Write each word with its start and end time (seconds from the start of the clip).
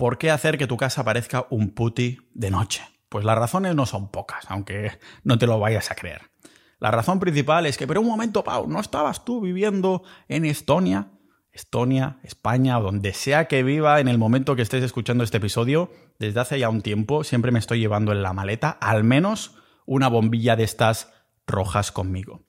¿Por 0.00 0.16
qué 0.16 0.30
hacer 0.30 0.56
que 0.56 0.66
tu 0.66 0.78
casa 0.78 1.04
parezca 1.04 1.46
un 1.50 1.74
puti 1.74 2.16
de 2.32 2.50
noche? 2.50 2.82
Pues 3.10 3.22
las 3.22 3.36
razones 3.36 3.74
no 3.74 3.84
son 3.84 4.10
pocas, 4.10 4.46
aunque 4.48 4.92
no 5.24 5.36
te 5.36 5.46
lo 5.46 5.60
vayas 5.60 5.90
a 5.90 5.94
creer. 5.94 6.22
La 6.78 6.90
razón 6.90 7.20
principal 7.20 7.66
es 7.66 7.76
que, 7.76 7.86
pero 7.86 8.00
un 8.00 8.06
momento, 8.06 8.42
Pau, 8.42 8.66
¿no 8.66 8.80
estabas 8.80 9.26
tú 9.26 9.42
viviendo 9.42 10.02
en 10.26 10.46
Estonia? 10.46 11.10
Estonia, 11.52 12.18
España 12.22 12.80
donde 12.80 13.12
sea 13.12 13.46
que 13.46 13.62
viva 13.62 14.00
en 14.00 14.08
el 14.08 14.16
momento 14.16 14.56
que 14.56 14.62
estés 14.62 14.82
escuchando 14.82 15.22
este 15.22 15.36
episodio, 15.36 15.90
desde 16.18 16.40
hace 16.40 16.58
ya 16.58 16.70
un 16.70 16.80
tiempo 16.80 17.22
siempre 17.22 17.52
me 17.52 17.58
estoy 17.58 17.78
llevando 17.78 18.12
en 18.12 18.22
la 18.22 18.32
maleta 18.32 18.70
al 18.70 19.04
menos 19.04 19.58
una 19.84 20.08
bombilla 20.08 20.56
de 20.56 20.64
estas 20.64 21.12
rojas 21.46 21.92
conmigo. 21.92 22.46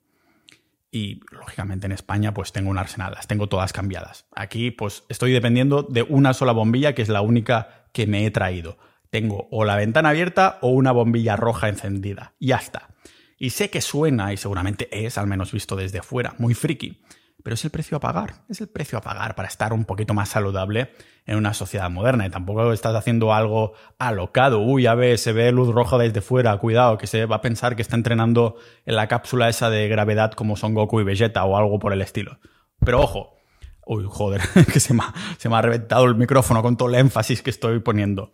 Y 0.94 1.20
lógicamente 1.30 1.86
en 1.86 1.92
España 1.92 2.34
pues 2.34 2.52
tengo 2.52 2.70
un 2.70 2.76
arsenal, 2.76 3.14
las 3.14 3.26
tengo 3.26 3.48
todas 3.48 3.72
cambiadas. 3.72 4.26
Aquí 4.36 4.70
pues 4.70 5.04
estoy 5.08 5.32
dependiendo 5.32 5.82
de 5.82 6.02
una 6.02 6.34
sola 6.34 6.52
bombilla 6.52 6.94
que 6.94 7.00
es 7.00 7.08
la 7.08 7.22
única 7.22 7.86
que 7.92 8.06
me 8.06 8.26
he 8.26 8.30
traído. 8.30 8.76
Tengo 9.08 9.48
o 9.50 9.64
la 9.64 9.76
ventana 9.76 10.10
abierta 10.10 10.58
o 10.60 10.68
una 10.68 10.92
bombilla 10.92 11.34
roja 11.34 11.70
encendida. 11.70 12.34
Ya 12.38 12.56
está. 12.56 12.90
Y 13.38 13.50
sé 13.50 13.70
que 13.70 13.80
suena, 13.80 14.32
y 14.32 14.36
seguramente 14.36 14.88
es, 14.92 15.18
al 15.18 15.26
menos 15.26 15.50
visto 15.50 15.76
desde 15.76 16.02
fuera, 16.02 16.34
muy 16.38 16.54
friki. 16.54 17.02
Pero 17.42 17.54
es 17.54 17.64
el 17.64 17.70
precio 17.70 17.96
a 17.96 18.00
pagar. 18.00 18.34
Es 18.48 18.60
el 18.60 18.68
precio 18.68 18.98
a 18.98 19.00
pagar 19.00 19.34
para 19.34 19.48
estar 19.48 19.72
un 19.72 19.84
poquito 19.84 20.14
más 20.14 20.28
saludable 20.28 20.92
en 21.26 21.36
una 21.36 21.54
sociedad 21.54 21.90
moderna. 21.90 22.26
Y 22.26 22.30
tampoco 22.30 22.72
estás 22.72 22.94
haciendo 22.94 23.32
algo 23.32 23.74
alocado. 23.98 24.60
Uy, 24.60 24.86
a 24.86 24.94
ver, 24.94 25.18
se 25.18 25.32
ve 25.32 25.50
luz 25.52 25.74
roja 25.74 25.98
desde 25.98 26.20
fuera. 26.20 26.56
Cuidado, 26.58 26.98
que 26.98 27.06
se 27.06 27.26
va 27.26 27.36
a 27.36 27.40
pensar 27.40 27.76
que 27.76 27.82
está 27.82 27.96
entrenando 27.96 28.56
en 28.86 28.96
la 28.96 29.08
cápsula 29.08 29.48
esa 29.48 29.70
de 29.70 29.88
gravedad 29.88 30.32
como 30.32 30.56
son 30.56 30.74
Goku 30.74 31.00
y 31.00 31.04
Vegeta 31.04 31.44
o 31.44 31.56
algo 31.56 31.78
por 31.78 31.92
el 31.92 32.02
estilo. 32.02 32.38
Pero 32.80 33.00
ojo. 33.00 33.36
Uy, 33.84 34.04
joder, 34.08 34.40
que 34.72 34.78
se 34.78 34.94
me, 34.94 35.02
ha, 35.02 35.12
se 35.38 35.48
me 35.48 35.56
ha 35.56 35.62
reventado 35.62 36.04
el 36.04 36.14
micrófono 36.14 36.62
con 36.62 36.76
todo 36.76 36.88
el 36.88 36.94
énfasis 36.94 37.42
que 37.42 37.50
estoy 37.50 37.80
poniendo. 37.80 38.32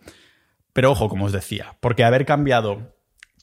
Pero 0.75 0.93
ojo, 0.93 1.09
como 1.09 1.25
os 1.25 1.33
decía, 1.33 1.77
porque 1.81 2.05
haber 2.05 2.27
cambiado 2.27 2.95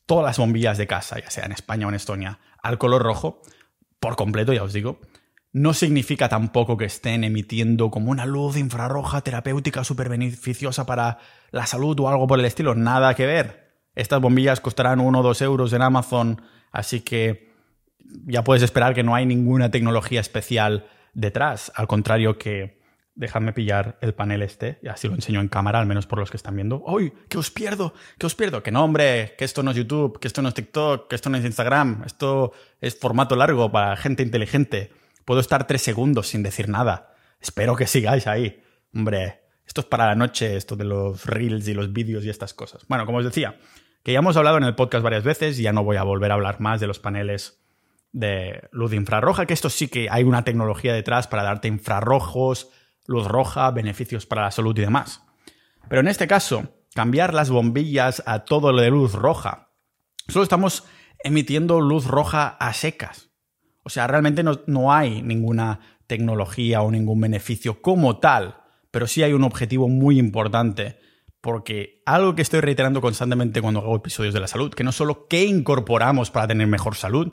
todas 0.06 0.26
las 0.26 0.38
bombillas 0.38 0.78
de 0.78 0.88
casa, 0.88 1.20
ya 1.20 1.30
sea 1.30 1.46
en 1.46 1.52
España 1.52 1.88
o 1.88 1.90
en 1.90 1.96
Estonia, 1.96 2.40
al 2.62 2.78
color 2.78 3.02
rojo, 3.02 3.42
por 4.00 4.16
completo, 4.16 4.54
ya 4.54 4.64
os 4.64 4.74
digo, 4.74 5.00
no 5.56 5.74
significa 5.74 6.28
tampoco 6.28 6.76
que 6.76 6.84
estén 6.84 7.24
emitiendo 7.24 7.90
como 7.90 8.12
una 8.12 8.26
luz 8.26 8.58
infrarroja 8.58 9.22
terapéutica 9.22 9.86
súper 9.86 10.10
beneficiosa 10.10 10.86
para 10.86 11.20
la 11.52 11.66
salud 11.66 11.98
o 12.02 12.10
algo 12.10 12.28
por 12.28 12.38
el 12.38 12.44
estilo. 12.44 12.76
Nada 12.76 13.14
que 13.14 13.26
ver. 13.26 13.72
Estas 13.96 14.20
bombillas 14.20 14.60
costarán 14.60 15.00
uno 15.00 15.22
o 15.22 15.24
dos 15.24 15.42
euros 15.42 15.72
en 15.72 15.82
Amazon, 15.82 16.42
así 16.74 17.00
que 17.00 17.54
ya 18.26 18.44
puedes 18.44 18.64
esperar 18.64 18.94
que 18.94 19.04
no 19.04 19.16
hay 19.16 19.26
ninguna 19.26 19.72
tecnología 19.72 20.20
especial 20.20 20.88
detrás. 21.14 21.72
Al 21.74 21.88
contrario 21.88 22.38
que 22.38 22.82
Dejadme 23.18 23.54
pillar 23.54 23.98
el 24.02 24.14
panel 24.14 24.42
este, 24.42 24.78
y 24.84 24.90
así 24.90 25.08
lo 25.08 25.16
enseño 25.16 25.40
en 25.40 25.48
cámara, 25.48 25.80
al 25.80 25.86
menos 25.86 26.06
por 26.06 26.20
los 26.20 26.30
que 26.30 26.36
están 26.36 26.54
viendo. 26.54 26.84
¡Uy! 26.86 27.14
¡Que 27.30 27.38
os 27.38 27.50
pierdo! 27.50 27.94
¡Que 28.18 28.26
os 28.26 28.36
pierdo! 28.36 28.62
Que 28.62 28.72
no, 28.72 28.84
hombre, 28.84 29.36
que 29.38 29.46
esto 29.46 29.64
no 29.64 29.72
es 29.72 29.78
YouTube, 29.78 30.20
que 30.20 30.28
esto 30.28 30.42
no 30.42 30.50
es 30.50 30.54
TikTok, 30.54 31.08
que 31.08 31.16
esto 31.16 31.30
no 31.30 31.38
es 31.38 31.46
Instagram, 31.46 32.04
esto 32.06 32.52
es 32.82 33.00
formato 33.00 33.38
largo 33.38 33.72
para 33.72 33.96
gente 33.96 34.22
inteligente. 34.22 34.92
Puedo 35.26 35.42
estar 35.42 35.68
tres 35.68 35.82
segundos 35.82 36.28
sin 36.30 36.44
decir 36.44 36.70
nada. 36.70 37.16
Espero 37.42 37.76
que 37.76 37.88
sigáis 37.88 38.28
ahí. 38.28 38.64
Hombre, 38.94 39.42
esto 39.66 39.82
es 39.82 39.88
para 39.88 40.06
la 40.06 40.16
noche, 40.16 40.56
esto 40.56 40.76
de 40.76 40.86
los 40.86 41.26
reels 41.26 41.68
y 41.68 41.74
los 41.74 41.92
vídeos 41.92 42.24
y 42.24 42.30
estas 42.30 42.54
cosas. 42.54 42.86
Bueno, 42.88 43.06
como 43.06 43.18
os 43.18 43.26
decía, 43.26 43.58
que 44.04 44.14
ya 44.14 44.20
hemos 44.20 44.38
hablado 44.38 44.58
en 44.58 44.64
el 44.64 44.76
podcast 44.76 45.04
varias 45.04 45.24
veces, 45.24 45.60
y 45.60 45.64
ya 45.64 45.74
no 45.74 45.84
voy 45.84 45.98
a 45.98 46.04
volver 46.04 46.32
a 46.32 46.36
hablar 46.36 46.62
más 46.62 46.80
de 46.80 46.88
los 46.88 47.00
paneles 47.00 47.60
de 48.12 48.70
luz 48.72 48.94
infrarroja, 48.94 49.46
que 49.46 49.54
esto 49.54 49.70
sí 49.70 49.88
que 49.88 50.08
hay 50.10 50.24
una 50.24 50.44
tecnología 50.44 50.94
detrás 50.94 51.28
para 51.28 51.44
darte 51.44 51.68
infrarrojos, 51.68 52.70
luz 53.08 53.28
roja, 53.28 53.70
beneficios 53.72 54.26
para 54.26 54.44
la 54.44 54.52
salud 54.52 54.78
y 54.78 54.82
demás. 54.82 55.24
Pero 55.90 56.02
en 56.02 56.08
este 56.08 56.28
caso, 56.28 56.70
cambiar 56.94 57.34
las 57.34 57.50
bombillas 57.50 58.24
a 58.26 58.46
todo 58.46 58.72
lo 58.72 58.82
de 58.82 58.92
luz 58.92 59.14
roja, 59.14 59.72
solo 60.28 60.44
estamos 60.44 60.86
emitiendo 61.24 61.82
luz 61.82 62.06
roja 62.06 62.48
a 62.48 62.74
secas. 62.74 63.32
O 63.86 63.90
sea, 63.90 64.08
realmente 64.08 64.44
no, 64.44 64.60
no, 64.68 64.92
hay 64.92 65.22
ninguna 65.22 65.80
tecnología 66.08 66.82
o 66.82 66.92
ningún 66.92 67.22
beneficio 67.22 67.82
como 67.82 68.18
tal, 68.18 68.58
pero 68.92 69.08
sí 69.08 69.24
hay 69.24 69.32
un 69.32 69.44
objetivo 69.44 69.88
muy 69.88 70.20
importante, 70.20 71.00
porque 71.40 72.02
algo 72.06 72.36
que 72.36 72.42
estoy 72.42 72.60
reiterando 72.60 73.00
constantemente 73.00 73.62
cuando 73.62 73.80
hago 73.80 73.96
episodios 73.96 74.34
de 74.34 74.42
la 74.42 74.48
salud, 74.48 74.74
que 74.74 74.84
no 74.84 74.92
solo 74.92 75.28
qué 75.28 75.46
incorporamos 75.46 76.32
para 76.32 76.48
tener 76.48 76.68
mejor 76.68 76.96
salud, 76.96 77.32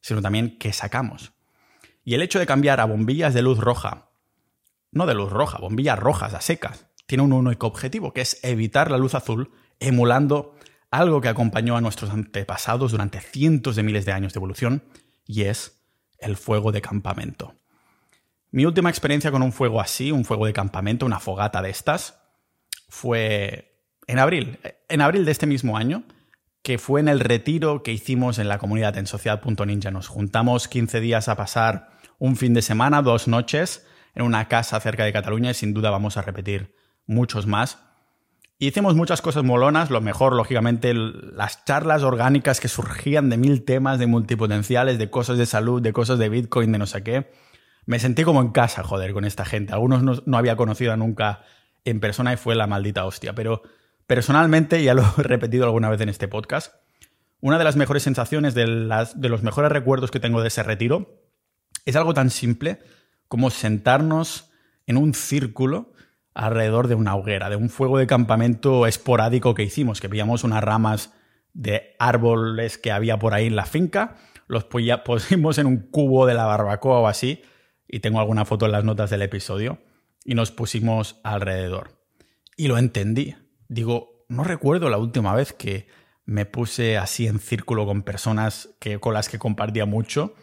sino 0.00 0.22
también 0.22 0.56
qué 0.58 0.72
sacamos. 0.72 1.32
Y 2.02 2.14
el 2.14 2.22
hecho 2.22 2.38
de 2.38 2.46
cambiar 2.46 2.80
a 2.80 2.86
bombillas 2.86 3.34
de 3.34 3.42
luz 3.42 3.58
roja 3.58 4.08
no 4.90 5.06
de 5.06 5.14
luz 5.14 5.30
roja, 5.30 5.58
bombillas 5.58 5.98
rojas 5.98 6.34
a 6.34 6.40
secas. 6.40 6.86
Tiene 7.06 7.24
un 7.24 7.32
único 7.32 7.66
objetivo, 7.66 8.12
que 8.12 8.20
es 8.20 8.40
evitar 8.42 8.90
la 8.90 8.98
luz 8.98 9.14
azul, 9.14 9.52
emulando 9.80 10.54
algo 10.90 11.20
que 11.20 11.28
acompañó 11.28 11.76
a 11.76 11.80
nuestros 11.80 12.10
antepasados 12.10 12.92
durante 12.92 13.20
cientos 13.20 13.76
de 13.76 13.82
miles 13.82 14.04
de 14.06 14.12
años 14.12 14.32
de 14.32 14.38
evolución, 14.38 14.84
y 15.26 15.42
es 15.42 15.77
el 16.18 16.36
fuego 16.36 16.72
de 16.72 16.80
campamento. 16.80 17.54
Mi 18.50 18.64
última 18.64 18.88
experiencia 18.88 19.30
con 19.30 19.42
un 19.42 19.52
fuego 19.52 19.80
así, 19.80 20.10
un 20.10 20.24
fuego 20.24 20.46
de 20.46 20.52
campamento, 20.52 21.04
una 21.06 21.20
fogata 21.20 21.60
de 21.60 21.70
estas, 21.70 22.20
fue 22.88 23.82
en 24.06 24.18
abril, 24.18 24.58
en 24.88 25.00
abril 25.02 25.24
de 25.24 25.32
este 25.32 25.46
mismo 25.46 25.76
año, 25.76 26.04
que 26.62 26.78
fue 26.78 27.00
en 27.00 27.08
el 27.08 27.20
retiro 27.20 27.82
que 27.82 27.92
hicimos 27.92 28.38
en 28.38 28.48
la 28.48 28.58
comunidad 28.58 28.96
en 28.96 29.06
Sociedad.ninja. 29.06 29.90
Nos 29.90 30.08
juntamos 30.08 30.68
15 30.68 31.00
días 31.00 31.28
a 31.28 31.36
pasar 31.36 31.90
un 32.18 32.36
fin 32.36 32.54
de 32.54 32.62
semana, 32.62 33.02
dos 33.02 33.28
noches, 33.28 33.86
en 34.14 34.22
una 34.22 34.48
casa 34.48 34.80
cerca 34.80 35.04
de 35.04 35.12
Cataluña 35.12 35.50
y 35.50 35.54
sin 35.54 35.74
duda 35.74 35.90
vamos 35.90 36.16
a 36.16 36.22
repetir 36.22 36.74
muchos 37.06 37.46
más. 37.46 37.78
Hicimos 38.60 38.96
muchas 38.96 39.22
cosas 39.22 39.44
molonas, 39.44 39.88
lo 39.88 40.00
mejor, 40.00 40.34
lógicamente, 40.34 40.92
las 40.92 41.64
charlas 41.64 42.02
orgánicas 42.02 42.58
que 42.58 42.66
surgían 42.66 43.30
de 43.30 43.36
mil 43.36 43.64
temas, 43.64 44.00
de 44.00 44.08
multipotenciales, 44.08 44.98
de 44.98 45.10
cosas 45.10 45.38
de 45.38 45.46
salud, 45.46 45.80
de 45.80 45.92
cosas 45.92 46.18
de 46.18 46.28
Bitcoin, 46.28 46.72
de 46.72 46.78
no 46.78 46.86
sé 46.86 47.04
qué. 47.04 47.30
Me 47.86 48.00
sentí 48.00 48.24
como 48.24 48.40
en 48.40 48.48
casa, 48.50 48.82
joder, 48.82 49.12
con 49.12 49.24
esta 49.24 49.44
gente. 49.44 49.72
Algunos 49.72 50.26
no, 50.26 50.36
había 50.36 50.56
conocido 50.56 50.96
nunca 50.96 51.44
en 51.84 52.00
persona 52.00 52.32
y 52.32 52.36
fue 52.36 52.56
la 52.56 52.66
maldita 52.66 53.04
hostia. 53.04 53.32
Pero 53.32 53.62
personalmente, 54.08 54.82
ya 54.82 54.92
lo 54.92 55.02
he 55.18 55.22
repetido 55.22 55.64
alguna 55.64 55.88
vez 55.88 56.00
en 56.00 56.08
este 56.08 56.26
podcast, 56.26 56.74
una 57.40 57.58
de 57.58 57.64
las 57.64 57.76
mejores 57.76 58.02
sensaciones, 58.02 58.54
de, 58.54 58.66
las, 58.66 59.20
de 59.20 59.28
los 59.28 59.44
mejores 59.44 59.70
recuerdos 59.70 60.10
que 60.10 60.18
tengo 60.18 60.42
de 60.42 60.48
ese 60.48 60.64
retiro, 60.64 61.22
es 61.84 61.94
algo 61.94 62.12
tan 62.12 62.30
simple 62.30 62.80
como 63.28 63.50
sentarnos 63.50 64.50
en 64.88 64.96
un 64.96 65.14
círculo 65.14 65.92
alrededor 66.38 66.86
de 66.86 66.94
una 66.94 67.16
hoguera, 67.16 67.50
de 67.50 67.56
un 67.56 67.68
fuego 67.68 67.98
de 67.98 68.06
campamento 68.06 68.86
esporádico 68.86 69.54
que 69.54 69.64
hicimos, 69.64 70.00
que 70.00 70.08
pillamos 70.08 70.44
unas 70.44 70.62
ramas 70.62 71.12
de 71.52 71.96
árboles 71.98 72.78
que 72.78 72.92
había 72.92 73.18
por 73.18 73.34
ahí 73.34 73.48
en 73.48 73.56
la 73.56 73.66
finca, 73.66 74.16
los 74.46 74.64
pusimos 75.04 75.58
en 75.58 75.66
un 75.66 75.78
cubo 75.90 76.26
de 76.26 76.34
la 76.34 76.46
barbacoa 76.46 77.00
o 77.00 77.08
así, 77.08 77.42
y 77.88 77.98
tengo 77.98 78.20
alguna 78.20 78.44
foto 78.44 78.66
en 78.66 78.72
las 78.72 78.84
notas 78.84 79.10
del 79.10 79.22
episodio, 79.22 79.80
y 80.24 80.36
nos 80.36 80.52
pusimos 80.52 81.20
alrededor. 81.24 81.98
Y 82.56 82.68
lo 82.68 82.78
entendí. 82.78 83.34
Digo, 83.66 84.24
no 84.28 84.44
recuerdo 84.44 84.90
la 84.90 84.98
última 84.98 85.34
vez 85.34 85.52
que 85.52 85.88
me 86.24 86.46
puse 86.46 86.98
así 86.98 87.26
en 87.26 87.40
círculo 87.40 87.84
con 87.84 88.02
personas 88.02 88.76
que, 88.78 89.00
con 89.00 89.12
las 89.12 89.28
que 89.28 89.40
compartía 89.40 89.86
mucho 89.86 90.34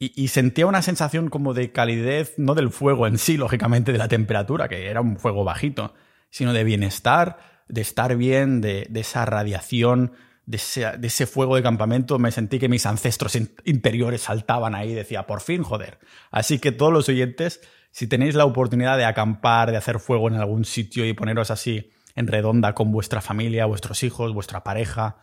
y, 0.00 0.28
sentía 0.28 0.66
una 0.66 0.82
sensación 0.82 1.28
como 1.28 1.54
de 1.54 1.72
calidez, 1.72 2.34
no 2.36 2.54
del 2.54 2.70
fuego 2.70 3.08
en 3.08 3.18
sí, 3.18 3.36
lógicamente, 3.36 3.90
de 3.90 3.98
la 3.98 4.06
temperatura, 4.06 4.68
que 4.68 4.86
era 4.86 5.00
un 5.00 5.18
fuego 5.18 5.42
bajito, 5.42 5.92
sino 6.30 6.52
de 6.52 6.62
bienestar, 6.62 7.38
de 7.68 7.80
estar 7.80 8.16
bien, 8.16 8.60
de, 8.60 8.88
esa 8.94 9.24
radiación, 9.24 10.12
de 10.46 10.56
ese, 11.02 11.26
fuego 11.26 11.56
de 11.56 11.64
campamento. 11.64 12.20
Me 12.20 12.30
sentí 12.30 12.60
que 12.60 12.68
mis 12.68 12.86
ancestros 12.86 13.36
interiores 13.64 14.22
saltaban 14.22 14.76
ahí 14.76 14.92
y 14.92 14.94
decía, 14.94 15.26
por 15.26 15.40
fin, 15.40 15.64
joder. 15.64 15.98
Así 16.30 16.60
que 16.60 16.70
todos 16.70 16.92
los 16.92 17.08
oyentes, 17.08 17.60
si 17.90 18.06
tenéis 18.06 18.36
la 18.36 18.44
oportunidad 18.44 18.98
de 18.98 19.04
acampar, 19.04 19.72
de 19.72 19.78
hacer 19.78 19.98
fuego 19.98 20.28
en 20.28 20.36
algún 20.36 20.64
sitio 20.64 21.06
y 21.06 21.12
poneros 21.12 21.50
así 21.50 21.90
en 22.14 22.28
redonda 22.28 22.72
con 22.74 22.92
vuestra 22.92 23.20
familia, 23.20 23.66
vuestros 23.66 24.04
hijos, 24.04 24.32
vuestra 24.32 24.62
pareja, 24.62 25.18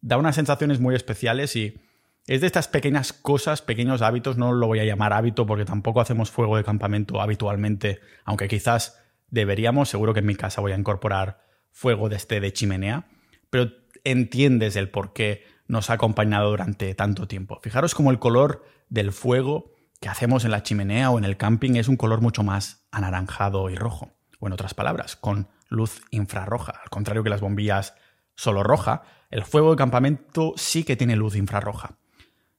da 0.00 0.16
unas 0.16 0.34
sensaciones 0.34 0.80
muy 0.80 0.96
especiales 0.96 1.54
y 1.54 1.80
es 2.26 2.40
de 2.40 2.48
estas 2.48 2.66
pequeñas 2.66 3.12
cosas, 3.12 3.62
pequeños 3.62 4.02
hábitos, 4.02 4.36
no 4.36 4.52
lo 4.52 4.66
voy 4.66 4.80
a 4.80 4.84
llamar 4.84 5.12
hábito 5.12 5.46
porque 5.46 5.64
tampoco 5.64 6.00
hacemos 6.00 6.30
fuego 6.30 6.56
de 6.56 6.64
campamento 6.64 7.20
habitualmente, 7.20 8.00
aunque 8.24 8.48
quizás 8.48 9.00
deberíamos, 9.30 9.88
seguro 9.88 10.12
que 10.12 10.20
en 10.20 10.26
mi 10.26 10.34
casa 10.34 10.60
voy 10.60 10.72
a 10.72 10.78
incorporar 10.78 11.40
fuego 11.70 12.08
de 12.08 12.16
este 12.16 12.40
de 12.40 12.52
chimenea, 12.52 13.06
pero 13.48 13.70
entiendes 14.02 14.74
el 14.74 14.90
por 14.90 15.12
qué 15.12 15.44
nos 15.68 15.88
ha 15.88 15.94
acompañado 15.94 16.50
durante 16.50 16.94
tanto 16.94 17.28
tiempo. 17.28 17.60
Fijaros 17.62 17.94
como 17.94 18.10
el 18.10 18.18
color 18.18 18.64
del 18.88 19.12
fuego 19.12 19.72
que 20.00 20.08
hacemos 20.08 20.44
en 20.44 20.50
la 20.50 20.62
chimenea 20.62 21.10
o 21.10 21.18
en 21.18 21.24
el 21.24 21.36
camping 21.36 21.76
es 21.76 21.88
un 21.88 21.96
color 21.96 22.22
mucho 22.22 22.42
más 22.42 22.86
anaranjado 22.90 23.70
y 23.70 23.76
rojo, 23.76 24.16
o 24.40 24.48
en 24.48 24.52
otras 24.52 24.74
palabras, 24.74 25.14
con 25.14 25.48
luz 25.68 26.02
infrarroja, 26.10 26.72
al 26.82 26.90
contrario 26.90 27.22
que 27.22 27.30
las 27.30 27.40
bombillas 27.40 27.94
solo 28.34 28.64
roja, 28.64 29.02
el 29.30 29.44
fuego 29.44 29.70
de 29.70 29.76
campamento 29.76 30.54
sí 30.56 30.82
que 30.82 30.96
tiene 30.96 31.14
luz 31.14 31.36
infrarroja 31.36 31.98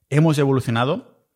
hemos 0.09 0.37
evolucionado 0.37 1.27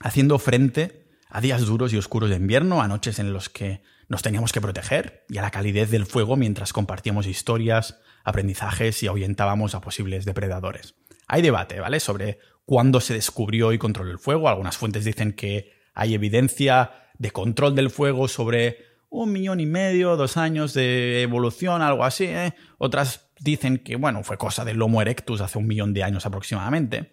haciendo 0.00 0.38
frente 0.38 1.08
a 1.28 1.40
días 1.40 1.64
duros 1.64 1.92
y 1.92 1.96
oscuros 1.96 2.30
de 2.30 2.36
invierno, 2.36 2.82
a 2.82 2.88
noches 2.88 3.18
en 3.18 3.32
los 3.32 3.48
que 3.48 3.82
nos 4.08 4.22
teníamos 4.22 4.52
que 4.52 4.60
proteger, 4.60 5.24
y 5.28 5.38
a 5.38 5.42
la 5.42 5.50
calidez 5.50 5.90
del 5.90 6.06
fuego 6.06 6.36
mientras 6.36 6.72
compartíamos 6.72 7.26
historias, 7.26 8.00
aprendizajes 8.24 9.02
y 9.02 9.06
ahuyentábamos 9.06 9.74
a 9.74 9.80
posibles 9.80 10.24
depredadores. 10.24 10.96
Hay 11.28 11.42
debate, 11.42 11.78
¿vale?, 11.78 12.00
sobre 12.00 12.38
cuándo 12.64 13.00
se 13.00 13.14
descubrió 13.14 13.72
y 13.72 13.78
controló 13.78 14.10
el 14.10 14.18
fuego. 14.18 14.48
Algunas 14.48 14.76
fuentes 14.76 15.04
dicen 15.04 15.32
que 15.32 15.72
hay 15.94 16.14
evidencia 16.14 16.92
de 17.18 17.30
control 17.30 17.74
del 17.76 17.90
fuego 17.90 18.26
sobre 18.26 18.78
un 19.10 19.32
millón 19.32 19.60
y 19.60 19.66
medio, 19.66 20.16
dos 20.16 20.36
años 20.36 20.74
de 20.74 21.22
evolución, 21.22 21.82
algo 21.82 22.04
así. 22.04 22.24
¿eh? 22.24 22.54
Otras 22.78 23.30
dicen 23.38 23.78
que, 23.78 23.96
bueno, 23.96 24.22
fue 24.24 24.38
cosa 24.38 24.64
del 24.64 24.80
Homo 24.82 25.02
erectus 25.02 25.40
hace 25.40 25.58
un 25.58 25.66
millón 25.66 25.92
de 25.94 26.02
años 26.02 26.26
aproximadamente. 26.26 27.10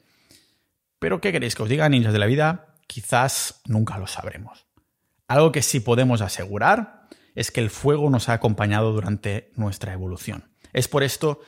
Pero, 1.00 1.22
¿qué 1.22 1.32
queréis 1.32 1.56
que 1.56 1.64
os 1.64 1.70
diga, 1.70 1.88
ninjas 1.90 2.14
de 2.14 2.20
la 2.20 2.26
vida? 2.26 2.74
Quizás 2.88 3.62
nunca 3.66 3.98
lo 3.98 4.08
sabremos. 4.08 4.66
Algo 5.28 5.52
que 5.52 5.62
sí 5.62 5.80
podemos 5.80 6.22
asegurar 6.22 7.08
es 7.36 7.52
que 7.52 7.62
el 7.62 7.70
fuego 7.70 8.10
nos 8.10 8.30
ha 8.30 8.34
acompañado 8.34 8.94
durante 8.94 9.52
nuestra 9.56 9.94
evolución. 9.94 10.50
Es 10.74 10.88
por 10.88 11.04
esto 11.04 11.40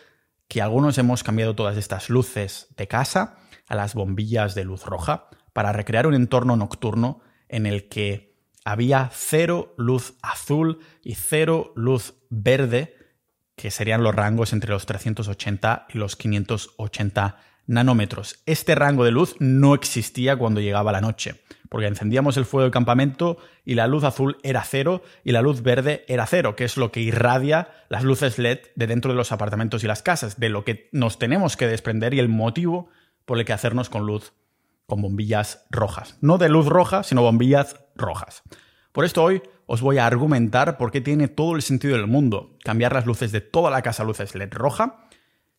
que 0.48 0.62
algunos 0.62 0.98
hemos 0.98 1.24
cambiado 1.24 1.56
todas 1.56 1.78
estas 1.78 2.10
luces 2.10 2.68
de 2.78 2.88
casa 2.88 3.38
a 3.68 3.76
las 3.76 3.94
bombillas 3.94 4.56
de 4.56 4.66
luz 4.66 4.86
roja 4.86 5.30
para 5.54 5.74
recrear 5.74 6.08
un 6.08 6.14
entorno 6.14 6.56
nocturno 6.56 7.22
en 7.48 7.66
el 7.66 7.88
que 7.88 8.36
había 8.66 9.10
cero 9.14 9.74
luz 9.78 10.16
azul 10.22 10.80
y 11.02 11.16
cero 11.16 11.74
luz 11.76 12.16
verde, 12.30 12.96
que 13.56 13.72
serían 13.72 14.04
los 14.04 14.14
rangos 14.14 14.54
entre 14.54 14.72
los 14.72 14.86
380 14.86 15.88
y 15.90 15.98
los 15.98 16.16
580 16.16 17.38
nanómetros. 17.70 18.42
Este 18.48 18.74
rango 18.74 19.06
de 19.06 19.12
luz 19.12 19.36
no 19.40 19.76
existía 19.76 20.36
cuando 20.36 20.60
llegaba 20.60 20.92
la 20.92 21.02
noche, 21.02 21.36
porque 21.70 21.86
encendíamos 21.86 22.36
el 22.36 22.46
fuego 22.46 22.64
del 22.64 22.72
campamento 22.72 23.38
y 23.64 23.76
la 23.76 23.86
luz 23.86 24.04
azul 24.04 24.38
era 24.42 24.64
cero 24.64 25.04
y 25.24 25.32
la 25.32 25.44
luz 25.44 25.62
verde 25.62 26.04
era 26.08 26.26
cero, 26.26 26.56
que 26.56 26.66
es 26.66 26.78
lo 26.78 26.92
que 26.92 27.02
irradia 27.02 27.70
las 27.88 28.04
luces 28.04 28.40
LED 28.40 28.60
de 28.76 28.88
dentro 28.88 29.12
de 29.12 29.18
los 29.18 29.32
apartamentos 29.32 29.84
y 29.84 29.88
las 29.88 30.02
casas, 30.02 30.40
de 30.40 30.50
lo 30.50 30.66
que 30.66 30.90
nos 30.92 31.20
tenemos 31.20 31.58
que 31.58 31.68
desprender 31.68 32.16
y 32.16 32.20
el 32.20 32.28
motivo 32.28 32.90
por 33.26 33.38
el 33.38 33.46
que 33.46 33.54
hacernos 33.54 33.90
con 33.90 34.08
luz, 34.08 34.34
con 34.88 35.04
bombillas 35.04 35.68
rojas. 35.70 36.18
No 36.22 36.40
de 36.40 36.50
luz 36.50 36.66
roja, 36.66 37.04
sino 37.04 37.22
bombillas 37.22 37.80
rojas. 37.96 38.42
Por 38.92 39.06
esto 39.06 39.24
hoy 39.24 39.44
os 39.68 39.82
voy 39.82 40.00
a 40.00 40.08
argumentar 40.08 40.78
por 40.78 40.90
qué 40.90 41.02
tiene 41.02 41.28
todo 41.28 41.56
el 41.56 41.62
sentido 41.62 41.96
del 41.96 42.08
mundo 42.08 42.58
cambiar 42.64 42.94
las 42.94 43.06
luces 43.06 43.32
de 43.32 43.42
toda 43.42 43.70
la 43.70 43.84
casa 43.84 44.02
a 44.02 44.08
luces 44.08 44.34
LED 44.34 44.54
roja. 44.54 45.06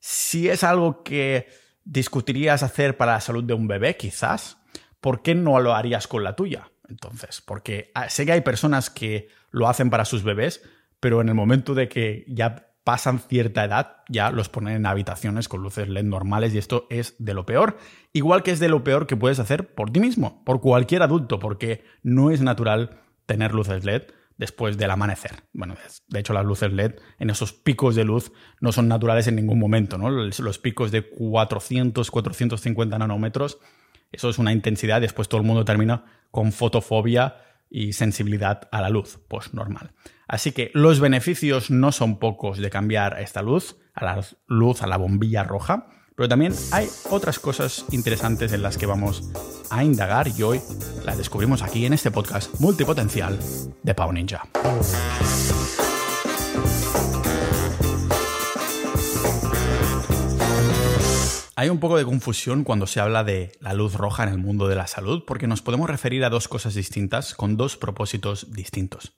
Si 0.01 0.49
es 0.49 0.65
algo 0.65 1.05
que 1.05 1.47
discutirías 1.85 2.63
hacer 2.63 2.97
para 2.97 3.13
la 3.13 3.21
salud 3.21 3.45
de 3.45 3.55
un 3.55 3.69
bebé, 3.69 3.97
quizás, 3.97 4.59
¿por 5.01 5.23
qué 5.23 5.35
no 5.35 5.61
lo 5.61 5.75
harías 5.75 6.07
con 6.07 6.25
la 6.25 6.37
tuya? 6.37 6.71
Entonces, 6.89 7.41
porque 7.41 7.91
ah, 7.95 8.09
sé 8.09 8.27
que 8.27 8.33
hay 8.33 8.41
personas 8.41 8.91
que 8.91 9.29
lo 9.51 9.69
hacen 9.69 9.91
para 9.91 10.05
sus 10.05 10.23
bebés, 10.23 10.63
pero 10.99 11.21
en 11.21 11.29
el 11.29 11.35
momento 11.35 11.75
de 11.75 11.89
que 11.89 12.25
ya 12.29 12.67
pasan 12.85 13.21
cierta 13.21 13.65
edad, 13.65 13.99
ya 14.09 14.31
los 14.31 14.49
ponen 14.49 14.77
en 14.77 14.87
habitaciones 14.87 15.49
con 15.49 15.63
luces 15.63 15.89
LED 15.89 16.05
normales 16.05 16.55
y 16.55 16.59
esto 16.59 16.87
es 16.91 17.15
de 17.19 17.35
lo 17.35 17.47
peor. 17.47 17.79
Igual 18.13 18.43
que 18.43 18.51
es 18.51 18.59
de 18.59 18.69
lo 18.69 18.83
peor 18.83 19.07
que 19.07 19.17
puedes 19.17 19.39
hacer 19.39 19.75
por 19.75 19.91
ti 19.91 20.01
mismo, 20.01 20.43
por 20.45 20.61
cualquier 20.61 21.03
adulto, 21.03 21.39
porque 21.39 21.85
no 22.03 22.31
es 22.31 22.41
natural 22.41 23.01
tener 23.27 23.55
luces 23.55 23.85
LED 23.85 24.05
después 24.41 24.79
del 24.79 24.91
amanecer. 24.91 25.33
Bueno, 25.53 25.75
de 26.09 26.19
hecho 26.19 26.33
las 26.33 26.47
luces 26.47 26.73
LED 26.73 26.95
en 27.19 27.29
esos 27.29 27.53
picos 27.53 27.95
de 27.95 28.05
luz 28.05 28.33
no 28.59 28.73
son 28.73 28.89
naturales 28.89 29.27
en 29.27 29.37
ningún 29.37 29.59
momento, 29.59 29.99
¿no? 29.99 30.09
Los 30.09 30.59
picos 30.59 30.91
de 30.91 31.11
400, 31.11 32.11
450 32.11 32.99
nanómetros, 32.99 33.59
eso 34.11 34.31
es 34.31 34.39
una 34.39 34.55
intensidad, 34.55 35.03
después 35.03 35.29
todo 35.29 35.43
el 35.43 35.47
mundo 35.47 35.67
termina 35.67 36.07
con 36.31 36.53
fotofobia 36.53 37.37
y 37.69 37.93
sensibilidad 37.93 38.63
a 38.73 38.81
la 38.81 38.89
luz, 38.89 39.21
pues 39.29 39.53
normal. 39.53 39.93
Así 40.27 40.53
que 40.53 40.71
los 40.73 41.01
beneficios 41.01 41.71
no 41.71 41.93
son 41.93 42.19
pocos 42.19 42.57
de 42.57 42.71
cambiar 42.71 43.21
esta 43.21 43.43
luz, 43.43 43.77
a 43.93 44.07
la 44.07 44.25
luz, 44.47 44.83
a 44.83 44.87
la 44.87 44.97
bombilla 44.97 45.45
roja, 45.45 45.87
pero 46.21 46.29
también 46.29 46.53
hay 46.71 46.87
otras 47.09 47.39
cosas 47.39 47.87
interesantes 47.93 48.53
en 48.53 48.61
las 48.61 48.77
que 48.77 48.85
vamos 48.85 49.23
a 49.71 49.83
indagar 49.85 50.29
y 50.29 50.43
hoy 50.43 50.61
las 51.03 51.17
descubrimos 51.17 51.63
aquí 51.63 51.87
en 51.87 51.95
este 51.95 52.11
podcast 52.11 52.61
multipotencial 52.61 53.39
de 53.83 53.95
Pau 53.95 54.13
Ninja. 54.13 54.43
Hay 61.57 61.71
un 61.71 61.81
poco 61.81 61.97
de 61.97 62.05
confusión 62.05 62.65
cuando 62.65 62.87
se 62.87 63.01
habla 63.01 63.25
de 63.25 63.53
la 63.61 63.73
luz 63.73 63.95
roja 63.95 64.25
en 64.25 64.29
el 64.29 64.37
mundo 64.37 64.69
de 64.69 64.75
la 64.75 64.89
salud, 64.89 65.25
porque 65.27 65.47
nos 65.47 65.63
podemos 65.63 65.89
referir 65.89 66.23
a 66.27 66.29
dos 66.29 66.49
cosas 66.49 66.75
distintas 66.75 67.35
con 67.35 67.57
dos 67.57 67.79
propósitos 67.79 68.53
distintos. 68.53 69.15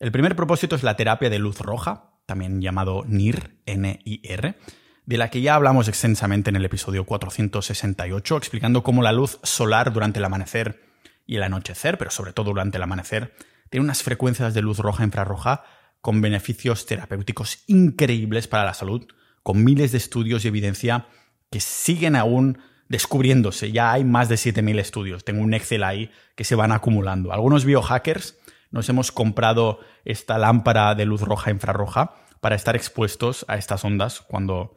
El 0.00 0.10
primer 0.12 0.34
propósito 0.34 0.76
es 0.76 0.82
la 0.82 0.96
terapia 0.96 1.28
de 1.28 1.38
luz 1.38 1.60
roja, 1.60 2.14
también 2.24 2.62
llamado 2.62 3.04
NIR, 3.06 3.58
N-I-R, 3.66 4.56
de 5.04 5.18
la 5.18 5.30
que 5.30 5.40
ya 5.40 5.54
hablamos 5.54 5.88
extensamente 5.88 6.50
en 6.50 6.56
el 6.56 6.64
episodio 6.64 7.04
468, 7.04 8.36
explicando 8.36 8.82
cómo 8.82 9.02
la 9.02 9.12
luz 9.12 9.38
solar 9.42 9.92
durante 9.92 10.18
el 10.18 10.24
amanecer 10.24 10.82
y 11.26 11.36
el 11.36 11.42
anochecer, 11.42 11.98
pero 11.98 12.10
sobre 12.10 12.32
todo 12.32 12.50
durante 12.50 12.76
el 12.76 12.82
amanecer, 12.82 13.34
tiene 13.70 13.84
unas 13.84 14.02
frecuencias 14.02 14.54
de 14.54 14.62
luz 14.62 14.78
roja 14.78 15.04
infrarroja 15.04 15.64
con 16.00 16.20
beneficios 16.20 16.86
terapéuticos 16.86 17.64
increíbles 17.66 18.48
para 18.48 18.64
la 18.64 18.74
salud, 18.74 19.06
con 19.42 19.64
miles 19.64 19.92
de 19.92 19.98
estudios 19.98 20.44
y 20.44 20.48
evidencia 20.48 21.06
que 21.50 21.60
siguen 21.60 22.16
aún 22.16 22.58
descubriéndose. 22.88 23.72
Ya 23.72 23.92
hay 23.92 24.04
más 24.04 24.28
de 24.28 24.36
7.000 24.36 24.78
estudios. 24.78 25.24
Tengo 25.24 25.42
un 25.42 25.54
Excel 25.54 25.82
ahí 25.82 26.10
que 26.36 26.44
se 26.44 26.54
van 26.54 26.72
acumulando. 26.72 27.32
Algunos 27.32 27.64
biohackers 27.64 28.38
nos 28.70 28.88
hemos 28.88 29.12
comprado 29.12 29.80
esta 30.04 30.38
lámpara 30.38 30.94
de 30.94 31.06
luz 31.06 31.22
roja 31.22 31.50
infrarroja 31.50 32.14
para 32.40 32.56
estar 32.56 32.76
expuestos 32.76 33.44
a 33.48 33.56
estas 33.56 33.84
ondas 33.84 34.20
cuando 34.20 34.76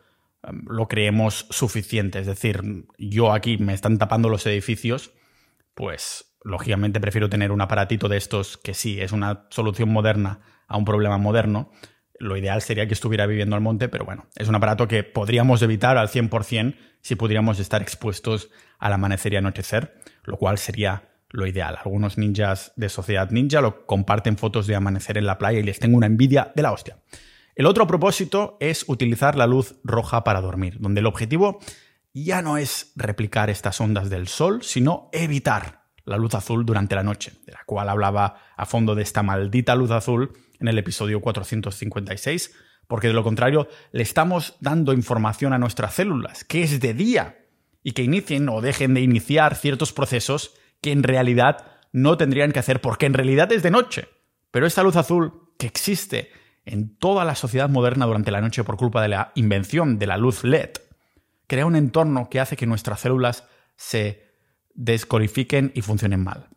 lo 0.67 0.87
creemos 0.87 1.47
suficiente. 1.49 2.19
Es 2.19 2.27
decir, 2.27 2.61
yo 2.97 3.33
aquí 3.33 3.57
me 3.57 3.73
están 3.73 3.97
tapando 3.97 4.29
los 4.29 4.45
edificios, 4.45 5.11
pues 5.73 6.35
lógicamente 6.43 6.99
prefiero 6.99 7.29
tener 7.29 7.51
un 7.51 7.61
aparatito 7.61 8.07
de 8.07 8.17
estos 8.17 8.57
que 8.57 8.73
sí 8.73 9.01
es 9.01 9.11
una 9.11 9.47
solución 9.49 9.89
moderna 9.89 10.41
a 10.67 10.77
un 10.77 10.85
problema 10.85 11.17
moderno, 11.17 11.71
lo 12.19 12.37
ideal 12.37 12.61
sería 12.61 12.87
que 12.87 12.93
estuviera 12.93 13.25
viviendo 13.25 13.55
al 13.55 13.61
monte, 13.61 13.89
pero 13.89 14.05
bueno, 14.05 14.27
es 14.35 14.47
un 14.47 14.55
aparato 14.55 14.87
que 14.87 15.03
podríamos 15.03 15.61
evitar 15.61 15.97
al 15.97 16.07
100% 16.07 16.75
si 17.01 17.15
pudiéramos 17.15 17.59
estar 17.59 17.81
expuestos 17.81 18.49
al 18.79 18.93
amanecer 18.93 19.33
y 19.33 19.35
anochecer, 19.37 19.95
lo 20.23 20.37
cual 20.37 20.57
sería 20.57 21.09
lo 21.29 21.45
ideal. 21.45 21.77
Algunos 21.83 22.17
ninjas 22.17 22.71
de 22.75 22.89
Sociedad 22.89 23.29
Ninja 23.31 23.61
lo 23.61 23.85
comparten 23.85 24.37
fotos 24.37 24.67
de 24.67 24.75
amanecer 24.75 25.17
en 25.17 25.25
la 25.25 25.37
playa 25.37 25.59
y 25.59 25.63
les 25.63 25.79
tengo 25.79 25.97
una 25.97 26.07
envidia 26.07 26.51
de 26.55 26.61
la 26.61 26.71
hostia. 26.71 26.97
El 27.55 27.67
otro 27.67 27.87
propósito 27.87 28.57
es 28.59 28.83
utilizar 28.87 29.37
la 29.37 29.47
luz 29.47 29.75
roja 29.85 30.25
para 30.25 30.41
dormir, 30.41 30.75
donde 30.79 30.99
el 30.99 31.05
objetivo 31.05 31.59
ya 32.13 32.41
no 32.41 32.57
es 32.57 32.91
replicar 32.97 33.49
estas 33.49 33.79
ondas 33.79 34.09
del 34.09 34.27
sol, 34.27 34.61
sino 34.61 35.09
evitar 35.13 35.85
la 36.03 36.17
luz 36.17 36.35
azul 36.35 36.65
durante 36.65 36.95
la 36.95 37.03
noche, 37.03 37.31
de 37.45 37.53
la 37.53 37.63
cual 37.65 37.87
hablaba 37.87 38.35
a 38.57 38.65
fondo 38.65 38.93
de 38.93 39.03
esta 39.03 39.23
maldita 39.23 39.73
luz 39.75 39.91
azul 39.91 40.33
en 40.59 40.67
el 40.67 40.77
episodio 40.77 41.21
456, 41.21 42.53
porque 42.87 43.07
de 43.07 43.13
lo 43.13 43.23
contrario 43.23 43.69
le 43.93 44.03
estamos 44.03 44.57
dando 44.59 44.91
información 44.91 45.53
a 45.53 45.57
nuestras 45.57 45.93
células 45.93 46.43
que 46.43 46.61
es 46.61 46.81
de 46.81 46.93
día 46.93 47.37
y 47.83 47.93
que 47.93 48.03
inicien 48.03 48.49
o 48.49 48.59
dejen 48.59 48.93
de 48.93 49.01
iniciar 49.01 49.55
ciertos 49.55 49.93
procesos 49.93 50.53
que 50.81 50.91
en 50.91 51.03
realidad 51.03 51.65
no 51.93 52.17
tendrían 52.17 52.51
que 52.51 52.59
hacer 52.59 52.81
porque 52.81 53.05
en 53.05 53.13
realidad 53.13 53.49
es 53.53 53.63
de 53.63 53.71
noche. 53.71 54.09
Pero 54.51 54.67
esta 54.67 54.83
luz 54.83 54.97
azul 54.97 55.53
que 55.57 55.67
existe 55.67 56.31
en 56.65 56.97
toda 56.97 57.25
la 57.25 57.35
sociedad 57.35 57.69
moderna 57.69 58.05
durante 58.05 58.31
la 58.31 58.41
noche 58.41 58.63
por 58.63 58.77
culpa 58.77 59.01
de 59.01 59.09
la 59.09 59.31
invención 59.35 59.99
de 59.99 60.07
la 60.07 60.17
luz 60.17 60.43
LED, 60.43 60.71
crea 61.47 61.65
un 61.65 61.75
entorno 61.75 62.29
que 62.29 62.39
hace 62.39 62.57
que 62.57 62.65
nuestras 62.65 63.01
células 63.01 63.47
se 63.75 64.25
descodifiquen 64.73 65.71
y 65.75 65.81
funcionen 65.81 66.23
mal. 66.23 66.49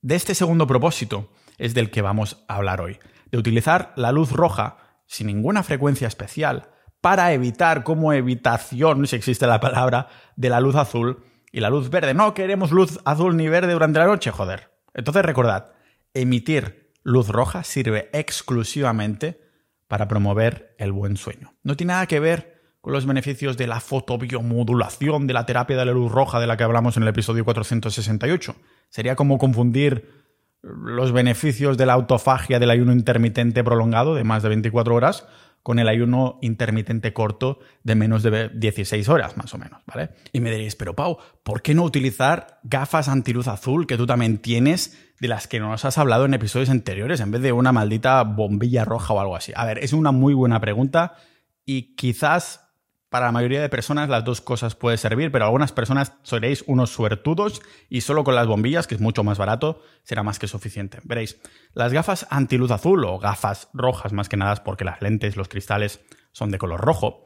De 0.00 0.14
este 0.14 0.34
segundo 0.34 0.66
propósito 0.66 1.32
es 1.58 1.74
del 1.74 1.90
que 1.90 2.02
vamos 2.02 2.44
a 2.48 2.56
hablar 2.56 2.80
hoy, 2.80 2.98
de 3.30 3.38
utilizar 3.38 3.92
la 3.96 4.12
luz 4.12 4.32
roja 4.32 4.78
sin 5.06 5.26
ninguna 5.26 5.62
frecuencia 5.62 6.06
especial 6.06 6.70
para 7.00 7.32
evitar 7.32 7.84
como 7.84 8.12
evitación, 8.12 9.06
si 9.06 9.16
existe 9.16 9.46
la 9.46 9.60
palabra, 9.60 10.08
de 10.36 10.48
la 10.48 10.60
luz 10.60 10.76
azul 10.76 11.24
y 11.52 11.60
la 11.60 11.70
luz 11.70 11.90
verde. 11.90 12.14
No 12.14 12.34
queremos 12.34 12.70
luz 12.70 13.00
azul 13.04 13.36
ni 13.36 13.48
verde 13.48 13.72
durante 13.72 13.98
la 13.98 14.06
noche, 14.06 14.30
joder. 14.30 14.70
Entonces 14.94 15.24
recordad, 15.24 15.72
emitir 16.14 16.87
luz 17.02 17.28
roja 17.28 17.64
sirve 17.64 18.10
exclusivamente 18.12 19.40
para 19.86 20.08
promover 20.08 20.74
el 20.78 20.92
buen 20.92 21.16
sueño. 21.16 21.54
No 21.62 21.76
tiene 21.76 21.94
nada 21.94 22.06
que 22.06 22.20
ver 22.20 22.58
con 22.80 22.92
los 22.92 23.06
beneficios 23.06 23.56
de 23.56 23.66
la 23.66 23.80
fotobiomodulación, 23.80 25.26
de 25.26 25.34
la 25.34 25.46
terapia 25.46 25.76
de 25.76 25.86
la 25.86 25.92
luz 25.92 26.12
roja 26.12 26.40
de 26.40 26.46
la 26.46 26.56
que 26.56 26.64
hablamos 26.64 26.96
en 26.96 27.02
el 27.02 27.08
episodio 27.08 27.44
468. 27.44 28.54
Sería 28.88 29.16
como 29.16 29.38
confundir 29.38 30.26
los 30.62 31.12
beneficios 31.12 31.76
de 31.76 31.86
la 31.86 31.94
autofagia 31.94 32.58
del 32.58 32.70
ayuno 32.70 32.92
intermitente 32.92 33.64
prolongado 33.64 34.14
de 34.14 34.24
más 34.24 34.42
de 34.42 34.48
24 34.50 34.94
horas 34.94 35.26
con 35.62 35.78
el 35.78 35.88
ayuno 35.88 36.38
intermitente 36.40 37.12
corto 37.12 37.58
de 37.82 37.94
menos 37.94 38.22
de 38.22 38.48
16 38.48 39.08
horas, 39.08 39.36
más 39.36 39.52
o 39.54 39.58
menos, 39.58 39.82
¿vale? 39.86 40.10
Y 40.32 40.40
me 40.40 40.50
diréis, 40.50 40.76
pero 40.76 40.94
Pau, 40.94 41.18
¿por 41.42 41.62
qué 41.62 41.74
no 41.74 41.82
utilizar 41.82 42.60
gafas 42.62 43.08
antiluz 43.08 43.48
azul 43.48 43.86
que 43.86 43.96
tú 43.96 44.06
también 44.06 44.38
tienes, 44.38 44.96
de 45.20 45.28
las 45.28 45.48
que 45.48 45.60
nos 45.60 45.84
has 45.84 45.98
hablado 45.98 46.24
en 46.24 46.34
episodios 46.34 46.70
anteriores, 46.70 47.20
en 47.20 47.30
vez 47.30 47.42
de 47.42 47.52
una 47.52 47.72
maldita 47.72 48.22
bombilla 48.22 48.84
roja 48.84 49.14
o 49.14 49.20
algo 49.20 49.36
así? 49.36 49.52
A 49.56 49.64
ver, 49.64 49.78
es 49.78 49.92
una 49.92 50.12
muy 50.12 50.34
buena 50.34 50.60
pregunta 50.60 51.16
y 51.64 51.94
quizás 51.96 52.68
para 53.08 53.26
la 53.26 53.32
mayoría 53.32 53.62
de 53.62 53.68
personas 53.68 54.08
las 54.08 54.24
dos 54.24 54.40
cosas 54.40 54.74
pueden 54.74 54.98
servir, 54.98 55.32
pero 55.32 55.46
algunas 55.46 55.72
personas 55.72 56.12
seréis 56.22 56.62
unos 56.66 56.90
suertudos 56.90 57.62
y 57.88 58.02
solo 58.02 58.22
con 58.22 58.34
las 58.34 58.46
bombillas, 58.46 58.86
que 58.86 58.94
es 58.94 59.00
mucho 59.00 59.24
más 59.24 59.38
barato, 59.38 59.80
será 60.02 60.22
más 60.22 60.38
que 60.38 60.46
suficiente. 60.46 60.98
Veréis, 61.04 61.40
las 61.72 61.92
gafas 61.92 62.26
antiluz 62.30 62.70
azul 62.70 63.04
o 63.04 63.18
gafas 63.18 63.68
rojas 63.72 64.12
más 64.12 64.28
que 64.28 64.36
nada 64.36 64.56
porque 64.62 64.84
las 64.84 65.00
lentes, 65.00 65.36
los 65.36 65.48
cristales 65.48 66.00
son 66.32 66.50
de 66.50 66.58
color 66.58 66.80
rojo, 66.80 67.24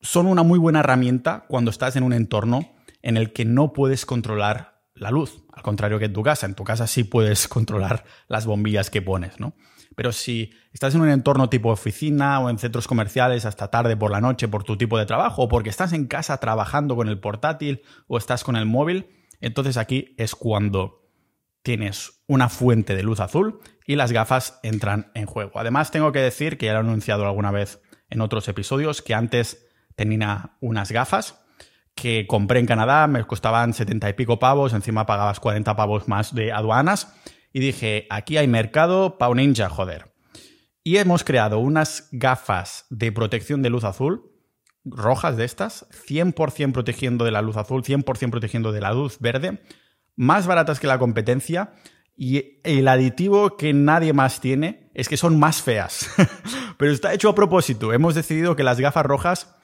son 0.00 0.26
una 0.26 0.42
muy 0.42 0.58
buena 0.58 0.80
herramienta 0.80 1.44
cuando 1.48 1.70
estás 1.70 1.96
en 1.96 2.02
un 2.02 2.12
entorno 2.12 2.72
en 3.02 3.16
el 3.16 3.32
que 3.32 3.44
no 3.44 3.72
puedes 3.72 4.06
controlar 4.06 4.77
la 5.00 5.10
luz, 5.10 5.42
al 5.52 5.62
contrario 5.62 5.98
que 5.98 6.06
en 6.06 6.12
tu 6.12 6.22
casa. 6.22 6.46
En 6.46 6.54
tu 6.54 6.64
casa 6.64 6.86
sí 6.86 7.04
puedes 7.04 7.48
controlar 7.48 8.04
las 8.28 8.46
bombillas 8.46 8.90
que 8.90 9.02
pones, 9.02 9.40
¿no? 9.40 9.54
Pero 9.96 10.12
si 10.12 10.52
estás 10.72 10.94
en 10.94 11.00
un 11.00 11.08
entorno 11.08 11.48
tipo 11.48 11.70
oficina 11.70 12.38
o 12.40 12.50
en 12.50 12.58
centros 12.58 12.86
comerciales 12.86 13.44
hasta 13.44 13.68
tarde 13.68 13.96
por 13.96 14.12
la 14.12 14.20
noche 14.20 14.46
por 14.46 14.62
tu 14.62 14.76
tipo 14.76 14.96
de 14.96 15.06
trabajo 15.06 15.42
o 15.42 15.48
porque 15.48 15.70
estás 15.70 15.92
en 15.92 16.06
casa 16.06 16.38
trabajando 16.38 16.94
con 16.94 17.08
el 17.08 17.18
portátil 17.18 17.82
o 18.06 18.16
estás 18.16 18.44
con 18.44 18.54
el 18.54 18.66
móvil, 18.66 19.08
entonces 19.40 19.76
aquí 19.76 20.14
es 20.16 20.34
cuando 20.36 21.08
tienes 21.62 22.22
una 22.28 22.48
fuente 22.48 22.94
de 22.94 23.02
luz 23.02 23.20
azul 23.20 23.60
y 23.86 23.96
las 23.96 24.12
gafas 24.12 24.60
entran 24.62 25.10
en 25.14 25.26
juego. 25.26 25.52
Además, 25.56 25.90
tengo 25.90 26.12
que 26.12 26.20
decir 26.20 26.58
que 26.58 26.66
ya 26.66 26.74
lo 26.74 26.78
he 26.78 26.82
anunciado 26.82 27.26
alguna 27.26 27.50
vez 27.50 27.80
en 28.08 28.20
otros 28.20 28.46
episodios 28.48 29.02
que 29.02 29.14
antes 29.14 29.66
tenía 29.96 30.56
unas 30.60 30.92
gafas 30.92 31.44
que 32.00 32.26
compré 32.28 32.60
en 32.60 32.66
Canadá, 32.66 33.08
me 33.08 33.24
costaban 33.24 33.74
70 33.74 34.10
y 34.10 34.12
pico 34.12 34.38
pavos, 34.38 34.72
encima 34.72 35.04
pagabas 35.04 35.40
40 35.40 35.74
pavos 35.74 36.06
más 36.06 36.32
de 36.32 36.52
aduanas 36.52 37.12
y 37.52 37.58
dije, 37.58 38.06
aquí 38.08 38.36
hay 38.36 38.46
mercado 38.46 39.18
Pau 39.18 39.34
Ninja, 39.34 39.68
joder. 39.68 40.14
Y 40.84 40.98
hemos 40.98 41.24
creado 41.24 41.58
unas 41.58 42.08
gafas 42.12 42.86
de 42.88 43.10
protección 43.10 43.62
de 43.62 43.70
luz 43.70 43.82
azul, 43.82 44.30
rojas 44.84 45.36
de 45.36 45.44
estas, 45.44 45.88
100% 45.90 46.72
protegiendo 46.72 47.24
de 47.24 47.32
la 47.32 47.42
luz 47.42 47.56
azul, 47.56 47.82
100% 47.82 48.30
protegiendo 48.30 48.70
de 48.70 48.80
la 48.80 48.92
luz 48.92 49.18
verde, 49.18 49.60
más 50.14 50.46
baratas 50.46 50.78
que 50.78 50.86
la 50.86 51.00
competencia 51.00 51.72
y 52.16 52.60
el 52.62 52.86
aditivo 52.86 53.56
que 53.56 53.72
nadie 53.72 54.12
más 54.12 54.40
tiene 54.40 54.90
es 54.94 55.08
que 55.08 55.16
son 55.16 55.38
más 55.38 55.62
feas. 55.62 56.08
Pero 56.78 56.92
está 56.92 57.12
hecho 57.12 57.28
a 57.28 57.34
propósito. 57.34 57.92
Hemos 57.92 58.14
decidido 58.14 58.54
que 58.54 58.62
las 58.62 58.78
gafas 58.78 59.04
rojas 59.04 59.57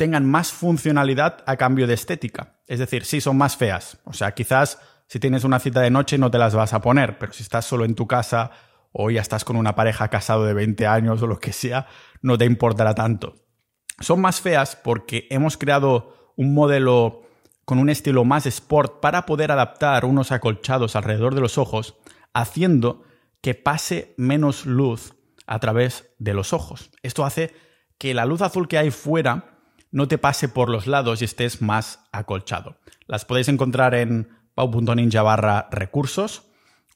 tengan 0.00 0.24
más 0.24 0.50
funcionalidad 0.50 1.44
a 1.44 1.58
cambio 1.58 1.86
de 1.86 1.92
estética. 1.92 2.54
Es 2.66 2.78
decir, 2.78 3.04
sí 3.04 3.20
son 3.20 3.36
más 3.36 3.58
feas. 3.58 3.98
O 4.04 4.14
sea, 4.14 4.32
quizás 4.32 4.78
si 5.06 5.20
tienes 5.20 5.44
una 5.44 5.60
cita 5.60 5.82
de 5.82 5.90
noche 5.90 6.16
no 6.16 6.30
te 6.30 6.38
las 6.38 6.54
vas 6.54 6.72
a 6.72 6.80
poner, 6.80 7.18
pero 7.18 7.34
si 7.34 7.42
estás 7.42 7.66
solo 7.66 7.84
en 7.84 7.94
tu 7.94 8.06
casa 8.06 8.50
o 8.92 9.10
ya 9.10 9.20
estás 9.20 9.44
con 9.44 9.56
una 9.56 9.74
pareja 9.74 10.08
casado 10.08 10.46
de 10.46 10.54
20 10.54 10.86
años 10.86 11.20
o 11.20 11.26
lo 11.26 11.38
que 11.38 11.52
sea, 11.52 11.86
no 12.22 12.38
te 12.38 12.46
importará 12.46 12.94
tanto. 12.94 13.34
Son 13.98 14.22
más 14.22 14.40
feas 14.40 14.74
porque 14.74 15.26
hemos 15.28 15.58
creado 15.58 16.32
un 16.34 16.54
modelo 16.54 17.26
con 17.66 17.78
un 17.78 17.90
estilo 17.90 18.24
más 18.24 18.46
sport 18.46 19.00
para 19.00 19.26
poder 19.26 19.52
adaptar 19.52 20.06
unos 20.06 20.32
acolchados 20.32 20.96
alrededor 20.96 21.34
de 21.34 21.42
los 21.42 21.58
ojos, 21.58 21.98
haciendo 22.32 23.02
que 23.42 23.54
pase 23.54 24.14
menos 24.16 24.64
luz 24.64 25.12
a 25.46 25.58
través 25.58 26.14
de 26.18 26.32
los 26.32 26.54
ojos. 26.54 26.90
Esto 27.02 27.26
hace 27.26 27.52
que 27.98 28.14
la 28.14 28.24
luz 28.24 28.40
azul 28.40 28.66
que 28.66 28.78
hay 28.78 28.90
fuera 28.90 29.59
no 29.90 30.08
te 30.08 30.18
pase 30.18 30.48
por 30.48 30.68
los 30.68 30.86
lados 30.86 31.20
y 31.20 31.24
estés 31.24 31.62
más 31.62 32.04
acolchado. 32.12 32.76
Las 33.06 33.24
podéis 33.24 33.48
encontrar 33.48 33.94
en 33.94 34.28
pau.ninja 34.54 35.22
barra 35.22 35.68
recursos 35.70 36.44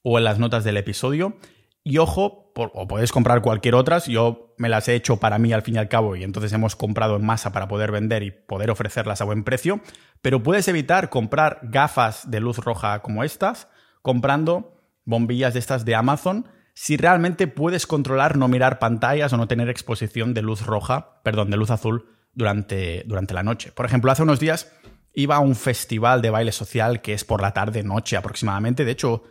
o 0.03 0.19
en 0.19 0.25
las 0.25 0.39
notas 0.39 0.65
del 0.65 0.77
episodio. 0.77 1.37
Y 1.83 1.99
ojo, 1.99 2.53
o 2.55 2.89
podéis 2.89 3.13
comprar 3.13 3.43
cualquier 3.43 3.75
otras, 3.75 4.07
yo 4.07 4.55
me 4.57 4.69
las 4.69 4.89
he 4.89 4.95
hecho 4.95 5.19
para 5.19 5.39
mí 5.39 5.53
al 5.53 5.63
fin 5.63 5.75
y 5.75 5.79
al 5.79 5.89
cabo 5.89 6.17
y 6.17 6.23
entonces 6.23 6.53
hemos 6.53 6.77
comprado 6.77 7.17
en 7.17 7.27
masa 7.27 7.53
para 7.53 7.69
poder 7.69 7.91
vender 7.91 8.23
y 8.23 8.31
poder 8.31 8.71
ofrecerlas 8.71 9.21
a 9.21 9.25
buen 9.25 9.45
precio, 9.45 9.81
pero 10.23 10.43
puedes 10.43 10.69
evitar 10.69 11.11
comprar 11.11 11.61
gafas 11.63 12.31
de 12.31 12.41
luz 12.41 12.59
roja 12.59 13.03
como 13.03 13.25
estas 13.25 13.69
comprando 14.01 14.81
bombillas 15.05 15.53
de 15.53 15.61
estas 15.61 15.85
de 15.85 15.95
Amazon 15.95 16.47
si 16.75 16.97
realmente 16.97 17.47
puedes 17.49 17.87
controlar 17.87 18.37
no 18.37 18.49
mirar 18.49 18.79
pantallas 18.79 19.33
o 19.33 19.37
no 19.37 19.47
tener 19.47 19.69
exposición 19.69 20.33
de 20.33 20.43
luz 20.43 20.65
roja, 20.65 21.21
perdón, 21.23 21.51
de 21.51 21.57
luz 21.57 21.71
azul 21.71 22.09
durante, 22.35 23.05
durante 23.07 23.35
la 23.35 23.43
noche. 23.43 23.73
Por 23.73 23.87
ejemplo, 23.87 24.11
hace 24.11 24.23
unos 24.23 24.41
días 24.41 24.73
iba 25.15 25.37
a 25.37 25.41
un 25.41 25.55
festival 25.55 26.21
de 26.23 26.31
baile 26.31 26.53
social 26.53 27.01
que 27.01 27.13
es 27.13 27.25
por 27.25 27.41
la 27.41 27.53
tarde, 27.53 27.83
noche 27.83 28.17
aproximadamente. 28.17 28.85
De 28.85 28.93
hecho, 28.93 29.25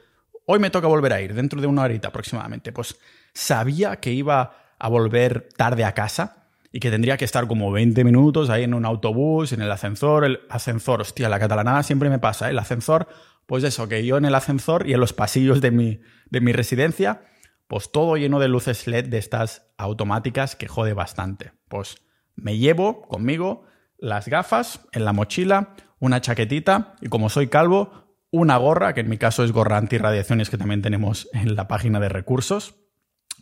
hoy 0.46 0.60
me 0.60 0.70
toca 0.70 0.88
volver 0.88 1.14
a 1.14 1.22
ir, 1.22 1.34
dentro 1.34 1.62
de 1.62 1.68
una 1.68 1.84
horita 1.84 2.08
aproximadamente. 2.10 2.72
Pues 2.72 2.98
sabía 3.34 3.98
que 3.98 4.12
iba 4.12 4.76
a 4.80 4.90
volver 4.90 5.50
tarde 5.56 5.84
a 5.86 5.94
casa 5.94 6.48
y 6.72 6.80
que 6.80 6.90
tendría 6.90 7.18
que 7.18 7.26
estar 7.26 7.48
como 7.48 7.72
20 7.72 8.04
minutos 8.04 8.50
ahí 8.50 8.64
en 8.64 8.74
un 8.74 8.86
autobús, 8.86 9.52
en 9.52 9.62
el 9.62 9.72
ascensor. 9.72 10.26
El 10.26 10.40
ascensor, 10.50 11.02
hostia, 11.02 11.30
la 11.30 11.40
catalanada 11.40 11.84
siempre 11.84 12.10
me 12.10 12.20
pasa, 12.20 12.48
¿eh? 12.48 12.52
el 12.52 12.60
ascensor, 12.60 13.08
pues 13.46 13.64
eso, 13.64 13.88
que 13.88 14.06
yo 14.06 14.18
en 14.18 14.26
el 14.26 14.36
ascensor 14.36 14.90
y 14.90 14.94
en 14.94 15.00
los 15.00 15.14
pasillos 15.14 15.62
de 15.62 15.72
mi, 15.72 16.02
de 16.30 16.42
mi 16.42 16.52
residencia, 16.52 17.22
pues 17.68 17.92
todo 17.92 18.18
lleno 18.18 18.40
de 18.40 18.48
luces 18.48 18.88
LED 18.88 19.06
de 19.06 19.18
estas 19.18 19.68
automáticas 19.78 20.56
que 20.56 20.68
jode 20.68 20.94
bastante. 20.94 21.52
Pues 21.68 21.98
me 22.36 22.58
llevo 22.58 23.04
conmigo 23.08 23.66
las 23.98 24.28
gafas 24.28 24.82
en 24.92 25.06
la 25.06 25.14
mochila, 25.14 25.76
una 26.00 26.22
chaquetita 26.22 26.96
y 27.02 27.08
como 27.08 27.30
soy 27.30 27.48
calvo, 27.48 28.04
una 28.32 28.58
gorra, 28.58 28.94
que 28.94 29.02
en 29.02 29.10
mi 29.10 29.18
caso 29.18 29.44
es 29.44 29.52
gorra 29.52 29.78
antirradiaciones 29.78 30.50
que 30.50 30.58
también 30.58 30.82
tenemos 30.82 31.30
en 31.34 31.56
la 31.56 31.68
página 31.68 32.00
de 32.00 32.10
recursos, 32.10 32.76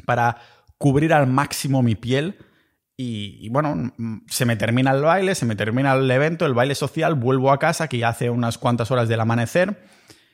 para 0.06 0.38
cubrir 0.78 1.14
al 1.14 1.28
máximo 1.28 1.82
mi 1.82 1.96
piel. 1.96 2.38
Y, 2.98 3.50
bueno, 3.50 3.94
se 4.28 4.46
me 4.46 4.58
termina 4.58 4.92
el 4.92 5.02
baile, 5.02 5.34
se 5.34 5.46
me 5.46 5.56
termina 5.56 5.94
el 5.94 6.12
evento, 6.12 6.46
el 6.46 6.54
baile 6.54 6.76
social, 6.76 7.16
vuelvo 7.16 7.52
a 7.52 7.58
casa, 7.58 7.88
que 7.88 7.98
ya 7.98 8.10
hace 8.10 8.30
unas 8.30 8.60
cuantas 8.60 8.92
horas 8.92 9.08
del 9.08 9.22
amanecer, 9.22 9.82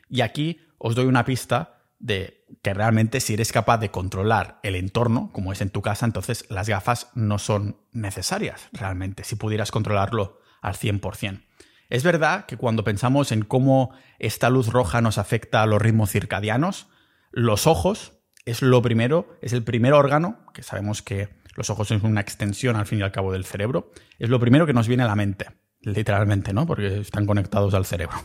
y 0.10 0.20
aquí 0.20 0.60
os 0.78 0.96
doy 0.96 1.06
una 1.06 1.24
pista 1.24 1.80
de 2.00 2.37
que 2.62 2.74
realmente 2.74 3.20
si 3.20 3.34
eres 3.34 3.52
capaz 3.52 3.78
de 3.78 3.92
controlar 3.92 4.60
el 4.64 4.76
entorno, 4.76 5.32
como 5.34 5.52
es 5.52 5.62
en 5.62 5.70
tu 5.70 5.82
casa, 5.82 6.06
entonces 6.06 6.46
las 6.50 6.70
gafas 6.70 7.10
no 7.14 7.40
son 7.40 7.78
necesarias 7.92 8.70
realmente, 8.74 9.24
si 9.24 9.36
pudieras 9.36 9.72
controlarlo 9.72 10.40
al 10.62 10.76
100%. 10.76 11.44
Es 11.90 12.04
verdad 12.04 12.46
que 12.46 12.58
cuando 12.58 12.84
pensamos 12.84 13.32
en 13.32 13.44
cómo 13.44 13.92
esta 14.20 14.50
luz 14.50 14.68
roja 14.68 15.02
nos 15.02 15.18
afecta 15.18 15.64
a 15.64 15.66
los 15.66 15.82
ritmos 15.82 16.12
circadianos, 16.12 16.88
los 17.32 17.68
ojos 17.68 18.14
es 18.46 18.62
lo 18.62 18.82
primero, 18.82 19.38
es 19.42 19.54
el 19.54 19.64
primer 19.64 19.94
órgano, 19.94 20.46
que 20.54 20.64
sabemos 20.64 21.02
que 21.02 21.30
los 21.56 21.70
ojos 21.70 21.88
son 21.88 22.06
una 22.06 22.22
extensión 22.22 22.76
al 22.76 22.86
fin 22.86 23.00
y 23.00 23.02
al 23.02 23.12
cabo 23.12 23.32
del 23.32 23.46
cerebro, 23.46 23.92
es 24.20 24.30
lo 24.30 24.40
primero 24.40 24.66
que 24.66 24.74
nos 24.74 24.88
viene 24.88 25.04
a 25.04 25.08
la 25.08 25.16
mente, 25.16 25.48
literalmente, 25.82 26.54
¿no? 26.54 26.66
Porque 26.66 27.00
están 27.00 27.26
conectados 27.26 27.74
al 27.74 27.86
cerebro. 27.86 28.18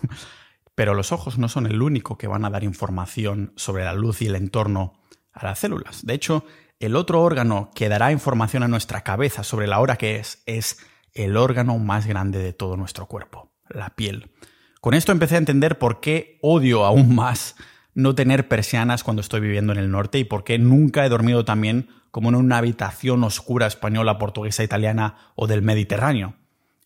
Pero 0.75 0.95
los 0.95 1.13
ojos 1.13 1.39
no 1.39 1.49
son 1.49 1.67
el 1.67 1.83
único 1.83 2.17
que 2.17 2.27
van 2.27 2.45
a 2.45 2.51
dar 2.51 2.65
información 2.65 3.53
sobre 3.57 3.85
la 3.85 3.95
luz 3.95 4.23
y 4.23 4.27
el 4.27 4.37
entorno 4.37 4.95
a 5.33 5.45
las 5.45 5.59
células. 5.59 6.05
De 6.07 6.15
hecho, 6.15 6.45
el 6.81 6.97
otro 6.97 7.23
órgano 7.23 7.71
que 7.75 7.89
dará 7.89 8.13
información 8.13 8.63
a 8.63 8.69
nuestra 8.69 9.03
cabeza 9.03 9.45
sobre 9.45 9.67
la 9.67 9.81
hora 9.81 9.97
que 9.97 10.17
es 10.17 10.43
es 10.47 10.79
el 11.15 11.37
órgano 11.37 11.79
más 11.79 12.07
grande 12.07 12.39
de 12.39 12.53
todo 12.53 12.77
nuestro 12.77 13.07
cuerpo, 13.07 13.53
la 13.69 13.91
piel. 13.91 14.33
Con 14.81 14.95
esto 14.95 15.13
empecé 15.13 15.37
a 15.37 15.39
entender 15.39 15.79
por 15.79 16.01
qué 16.01 16.39
odio 16.43 16.85
aún 16.85 17.15
más 17.15 17.55
no 17.95 18.15
tener 18.15 18.49
persianas 18.49 19.05
cuando 19.05 19.21
estoy 19.21 19.41
viviendo 19.41 19.73
en 19.73 19.79
el 19.79 19.91
norte 19.91 20.19
y 20.19 20.25
por 20.25 20.45
qué 20.45 20.59
nunca 20.59 21.05
he 21.05 21.09
dormido 21.09 21.45
también 21.45 21.89
como 22.11 22.31
en 22.31 22.35
una 22.35 22.59
habitación 22.59 23.23
oscura 23.25 23.67
española, 23.67 24.19
portuguesa, 24.19 24.65
italiana 24.65 25.17
o 25.35 25.47
del 25.47 25.63
Mediterráneo. 25.63 26.35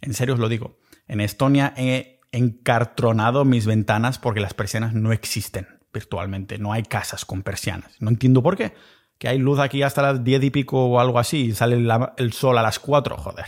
En 0.01 0.15
serio 0.15 0.35
os 0.35 0.41
lo 0.41 0.49
digo. 0.49 0.79
En 1.09 1.21
Estonia 1.21 1.73
he 1.77 2.16
encartronado 2.33 3.45
mis 3.45 3.67
ventanas 3.67 4.19
porque 4.19 4.41
las 4.41 4.55
persianas 4.55 4.95
no 4.95 5.13
existen 5.13 5.69
virtualmente. 5.93 6.59
No 6.59 6.73
hay 6.73 6.83
casas 6.83 7.25
con 7.25 7.43
persianas. 7.43 7.97
No 8.01 8.11
entiendo 8.11 8.43
por 8.43 8.57
qué. 8.57 8.75
Que 9.19 9.29
hay 9.29 9.39
luz 9.39 9.59
aquí 9.59 9.83
hasta 9.83 10.03
las 10.03 10.25
diez 10.25 10.43
y 10.45 10.51
pico 10.51 10.85
o 10.85 11.01
algo 11.01 11.19
así 11.19 11.47
y 11.47 11.53
sale 11.53 11.77
el 12.17 12.33
sol 12.33 12.59
a 12.59 12.63
las 12.63 12.79
cuatro, 12.79 13.17
joder. 13.17 13.47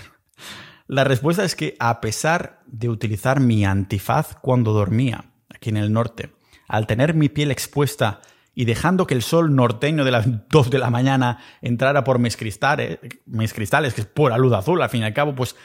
La 0.87 1.05
respuesta 1.05 1.45
es 1.45 1.55
que 1.55 1.77
a 1.79 2.01
pesar 2.01 2.63
de 2.67 2.89
utilizar 2.89 3.41
mi 3.41 3.67
antifaz 3.67 4.37
cuando 4.41 4.73
dormía 4.73 5.33
aquí 5.55 5.69
en 5.69 5.77
el 5.77 5.93
norte, 5.93 6.33
al 6.67 6.87
tener 6.87 7.13
mi 7.13 7.29
piel 7.29 7.51
expuesta 7.51 8.23
y 8.55 8.65
dejando 8.65 9.07
que 9.07 9.13
el 9.13 9.23
sol 9.23 9.55
norteño 9.55 10.05
de 10.05 10.11
las 10.11 10.27
2 10.49 10.71
de 10.71 10.79
la 10.79 10.89
mañana 10.89 11.41
entrara 11.61 12.05
por 12.05 12.19
mis 12.19 12.39
cristales, 12.39 12.99
mis 13.27 13.53
cristales, 13.53 13.93
que 13.93 14.01
es 14.01 14.07
pura 14.07 14.39
luz 14.39 14.55
azul 14.55 14.81
al 14.81 14.89
fin 14.89 15.03
y 15.03 15.05
al 15.05 15.13
cabo, 15.13 15.35
pues 15.35 15.57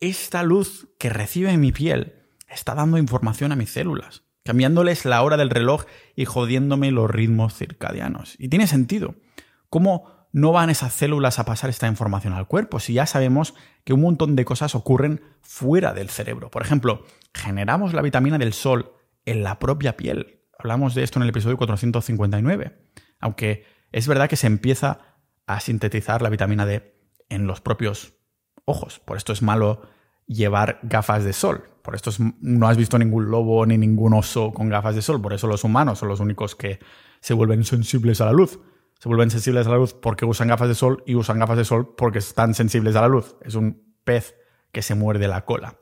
esta 0.00 0.42
luz 0.42 0.88
que 0.98 1.08
recibe 1.08 1.56
mi 1.56 1.70
piel 1.70 2.23
está 2.54 2.74
dando 2.74 2.98
información 2.98 3.52
a 3.52 3.56
mis 3.56 3.72
células, 3.72 4.22
cambiándoles 4.44 5.04
la 5.04 5.22
hora 5.22 5.36
del 5.36 5.50
reloj 5.50 5.84
y 6.16 6.24
jodiéndome 6.24 6.90
los 6.90 7.10
ritmos 7.10 7.54
circadianos. 7.54 8.36
Y 8.38 8.48
tiene 8.48 8.66
sentido. 8.66 9.16
¿Cómo 9.68 10.28
no 10.32 10.52
van 10.52 10.70
esas 10.70 10.92
células 10.92 11.38
a 11.38 11.44
pasar 11.44 11.70
esta 11.70 11.86
información 11.86 12.32
al 12.32 12.46
cuerpo 12.46 12.80
si 12.80 12.94
ya 12.94 13.06
sabemos 13.06 13.54
que 13.84 13.92
un 13.92 14.00
montón 14.00 14.36
de 14.36 14.44
cosas 14.44 14.74
ocurren 14.74 15.20
fuera 15.42 15.92
del 15.92 16.10
cerebro? 16.10 16.50
Por 16.50 16.62
ejemplo, 16.62 17.04
generamos 17.32 17.92
la 17.92 18.02
vitamina 18.02 18.38
del 18.38 18.52
sol 18.52 18.92
en 19.26 19.42
la 19.42 19.58
propia 19.58 19.96
piel. 19.96 20.40
Hablamos 20.58 20.94
de 20.94 21.02
esto 21.02 21.18
en 21.18 21.24
el 21.24 21.30
episodio 21.30 21.56
459. 21.56 22.78
Aunque 23.20 23.66
es 23.92 24.08
verdad 24.08 24.28
que 24.28 24.36
se 24.36 24.46
empieza 24.46 24.98
a 25.46 25.60
sintetizar 25.60 26.22
la 26.22 26.30
vitamina 26.30 26.66
D 26.66 26.94
en 27.28 27.46
los 27.46 27.60
propios 27.60 28.14
ojos. 28.64 29.00
Por 29.00 29.16
esto 29.16 29.32
es 29.32 29.42
malo 29.42 29.82
llevar 30.26 30.80
gafas 30.82 31.24
de 31.24 31.32
sol. 31.32 31.70
Por 31.84 31.94
esto 31.94 32.10
no 32.40 32.66
has 32.66 32.78
visto 32.78 32.98
ningún 32.98 33.30
lobo 33.30 33.66
ni 33.66 33.76
ningún 33.76 34.14
oso 34.14 34.52
con 34.54 34.70
gafas 34.70 34.94
de 34.94 35.02
sol. 35.02 35.20
Por 35.20 35.34
eso 35.34 35.46
los 35.46 35.64
humanos 35.64 35.98
son 35.98 36.08
los 36.08 36.18
únicos 36.18 36.56
que 36.56 36.78
se 37.20 37.34
vuelven 37.34 37.62
sensibles 37.62 38.22
a 38.22 38.24
la 38.24 38.32
luz. 38.32 38.58
Se 38.98 39.06
vuelven 39.10 39.30
sensibles 39.30 39.66
a 39.66 39.70
la 39.70 39.76
luz 39.76 39.92
porque 39.92 40.24
usan 40.24 40.48
gafas 40.48 40.68
de 40.68 40.74
sol 40.74 41.02
y 41.04 41.14
usan 41.14 41.38
gafas 41.38 41.58
de 41.58 41.66
sol 41.66 41.94
porque 41.94 42.20
están 42.20 42.54
sensibles 42.54 42.96
a 42.96 43.02
la 43.02 43.08
luz. 43.08 43.36
Es 43.42 43.54
un 43.54 43.96
pez 44.02 44.34
que 44.72 44.80
se 44.80 44.94
muerde 44.94 45.28
la 45.28 45.44
cola. 45.44 45.76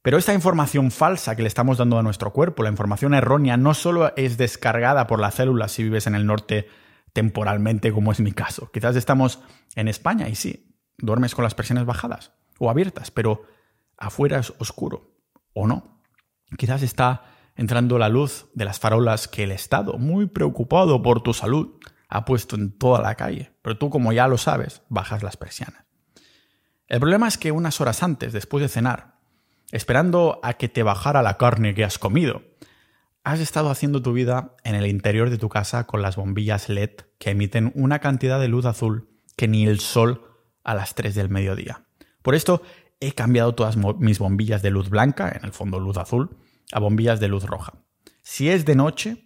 Pero 0.00 0.16
esta 0.16 0.32
información 0.32 0.90
falsa 0.90 1.36
que 1.36 1.42
le 1.42 1.48
estamos 1.48 1.76
dando 1.76 1.98
a 1.98 2.02
nuestro 2.02 2.32
cuerpo, 2.32 2.62
la 2.62 2.70
información 2.70 3.12
errónea, 3.12 3.58
no 3.58 3.74
solo 3.74 4.14
es 4.16 4.38
descargada 4.38 5.06
por 5.06 5.20
las 5.20 5.34
células 5.34 5.72
si 5.72 5.82
vives 5.82 6.06
en 6.06 6.14
el 6.14 6.24
norte 6.24 6.68
temporalmente, 7.12 7.92
como 7.92 8.12
es 8.12 8.20
mi 8.20 8.32
caso. 8.32 8.70
Quizás 8.72 8.96
estamos 8.96 9.40
en 9.74 9.88
España 9.88 10.30
y 10.30 10.36
sí, 10.36 10.74
duermes 10.96 11.34
con 11.34 11.42
las 11.42 11.54
persianas 11.54 11.84
bajadas 11.84 12.32
o 12.58 12.70
abiertas, 12.70 13.10
pero 13.10 13.42
afuera 13.96 14.38
es 14.38 14.52
oscuro, 14.58 15.14
o 15.52 15.66
no. 15.66 16.00
Quizás 16.56 16.82
está 16.82 17.24
entrando 17.56 17.98
la 17.98 18.08
luz 18.08 18.46
de 18.54 18.64
las 18.64 18.78
farolas 18.78 19.28
que 19.28 19.44
el 19.44 19.52
Estado, 19.52 19.98
muy 19.98 20.26
preocupado 20.26 21.02
por 21.02 21.22
tu 21.22 21.32
salud, 21.32 21.78
ha 22.08 22.24
puesto 22.24 22.56
en 22.56 22.76
toda 22.76 23.00
la 23.00 23.14
calle, 23.14 23.52
pero 23.62 23.78
tú, 23.78 23.90
como 23.90 24.12
ya 24.12 24.28
lo 24.28 24.38
sabes, 24.38 24.82
bajas 24.88 25.22
las 25.22 25.36
persianas. 25.36 25.84
El 26.86 27.00
problema 27.00 27.26
es 27.26 27.36
que 27.36 27.50
unas 27.50 27.80
horas 27.80 28.02
antes, 28.02 28.32
después 28.32 28.62
de 28.62 28.68
cenar, 28.68 29.16
esperando 29.72 30.38
a 30.42 30.54
que 30.54 30.68
te 30.68 30.82
bajara 30.82 31.22
la 31.22 31.36
carne 31.36 31.74
que 31.74 31.84
has 31.84 31.98
comido. 31.98 32.42
Has 33.24 33.40
estado 33.40 33.70
haciendo 33.70 34.02
tu 34.02 34.12
vida 34.12 34.54
en 34.62 34.76
el 34.76 34.86
interior 34.86 35.30
de 35.30 35.38
tu 35.38 35.48
casa 35.48 35.86
con 35.86 36.00
las 36.00 36.14
bombillas 36.14 36.68
LED 36.68 36.90
que 37.18 37.30
emiten 37.30 37.72
una 37.74 37.98
cantidad 37.98 38.38
de 38.38 38.46
luz 38.48 38.66
azul 38.66 39.08
que 39.36 39.48
ni 39.48 39.66
el 39.66 39.80
sol 39.80 40.22
a 40.62 40.74
las 40.74 40.94
3 40.94 41.14
del 41.14 41.28
mediodía. 41.28 41.86
Por 42.22 42.36
esto 42.36 42.62
he 43.00 43.12
cambiado 43.12 43.54
todas 43.54 43.76
mis 43.76 44.18
bombillas 44.18 44.62
de 44.62 44.70
luz 44.70 44.88
blanca, 44.90 45.32
en 45.34 45.44
el 45.44 45.52
fondo 45.52 45.78
luz 45.80 45.96
azul, 45.96 46.36
a 46.72 46.80
bombillas 46.80 47.20
de 47.20 47.28
luz 47.28 47.44
roja. 47.44 47.74
Si 48.22 48.50
es 48.50 48.64
de 48.64 48.74
noche, 48.74 49.24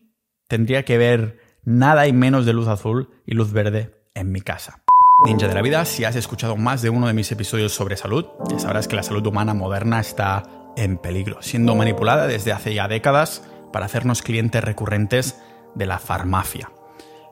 tendría 0.49 0.85
que 0.85 0.99
ver 0.99 1.39
nada 1.65 2.07
y 2.07 2.13
menos 2.13 2.47
de 2.47 2.53
luz 2.53 2.69
azul 2.69 3.11
y 3.27 3.35
luz 3.35 3.53
verde 3.53 3.95
en 4.15 4.33
mi 4.33 4.41
casa. 4.41 4.83
Ninja 5.25 5.49
de 5.49 5.55
la 5.55 5.63
vida, 5.63 5.85
si 5.85 6.05
has 6.05 6.17
escuchado 6.17 6.57
más 6.57 6.83
de 6.83 6.91
uno 6.91 7.07
de 7.07 7.13
mis 7.13 7.31
episodios 7.31 7.73
sobre 7.73 7.97
salud, 7.97 8.27
ya 8.51 8.59
sabrás 8.59 8.89
que 8.89 8.97
la 8.97 9.03
salud 9.03 9.27
humana 9.27 9.53
moderna 9.53 10.01
está 10.01 10.43
en 10.77 10.97
peligro, 10.97 11.43
siendo 11.43 11.75
manipulada 11.75 12.27
desde 12.27 12.53
hace 12.53 12.75
ya 12.75 12.89
décadas 12.89 13.43
para 13.73 13.87
hacernos 13.87 14.23
clientes 14.23 14.65
recurrentes 14.65 15.41
de 15.75 15.87
la 15.87 15.99
farmacia. 15.99 16.73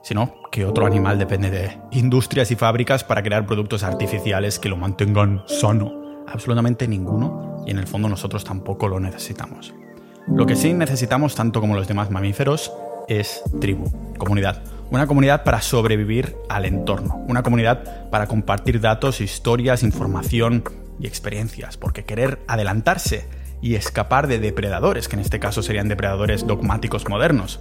Sino 0.03 0.35
que 0.53 0.65
otro 0.65 0.87
animal 0.87 1.19
depende 1.19 1.51
de 1.51 1.81
industrias 1.91 2.51
y 2.51 2.57
fábricas 2.57 3.05
para 3.05 3.23
crear 3.23 3.47
productos 3.47 3.83
artificiales 3.83 4.59
que 4.59 4.69
lo 4.69 4.77
mantengan 4.77 5.43
sano. 5.47 6.08
Absolutamente 6.33 6.89
ninguno, 6.89 7.65
y 7.67 7.71
en 7.71 7.79
el 7.79 7.87
fondo 7.87 8.09
nosotros 8.09 8.45
tampoco 8.45 8.89
lo 8.89 9.01
necesitamos. 9.01 9.75
Lo 10.27 10.47
que 10.47 10.57
sí 10.57 10.73
necesitamos, 10.75 11.35
tanto 11.35 11.61
como 11.61 11.75
los 11.75 11.89
demás 11.89 12.11
mamíferos, 12.11 12.73
es 13.09 13.43
tribu, 13.61 13.91
comunidad 14.19 14.63
una 14.91 15.07
comunidad 15.07 15.45
para 15.45 15.61
sobrevivir 15.61 16.37
al 16.49 16.65
entorno. 16.65 17.17
Una 17.29 17.43
comunidad 17.43 18.09
para 18.11 18.27
compartir 18.27 18.81
datos, 18.81 19.21
historias, 19.21 19.83
información 19.83 20.65
y 20.99 21.07
experiencias. 21.07 21.77
Porque 21.77 22.05
querer 22.05 22.41
adelantarse 22.49 23.29
y 23.61 23.75
escapar 23.75 24.29
de 24.29 24.39
depredadores, 24.39 25.09
que 25.09 25.17
en 25.17 25.21
este 25.21 25.41
caso 25.41 25.63
serían 25.63 25.89
depredadores 25.89 26.47
dogmáticos 26.47 27.09
modernos, 27.09 27.61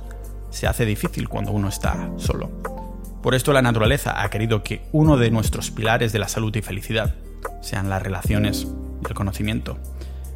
se 0.52 0.68
hace 0.68 0.86
difícil 0.86 1.28
cuando 1.28 1.52
uno 1.52 1.68
está 1.68 2.10
solo. 2.16 2.50
Por 3.22 3.36
esto 3.36 3.52
la 3.52 3.62
naturaleza 3.62 4.24
ha 4.24 4.30
querido 4.30 4.64
que 4.64 4.84
uno 4.94 5.18
de 5.18 5.32
nuestros 5.32 5.70
pilares 5.70 6.14
de 6.14 6.20
la 6.20 6.30
salud 6.30 6.56
y 6.56 6.62
felicidad 6.62 7.16
sean 7.62 7.90
las 7.90 8.02
relaciones 8.02 8.68
y 9.02 9.08
el 9.08 9.14
conocimiento. 9.14 9.78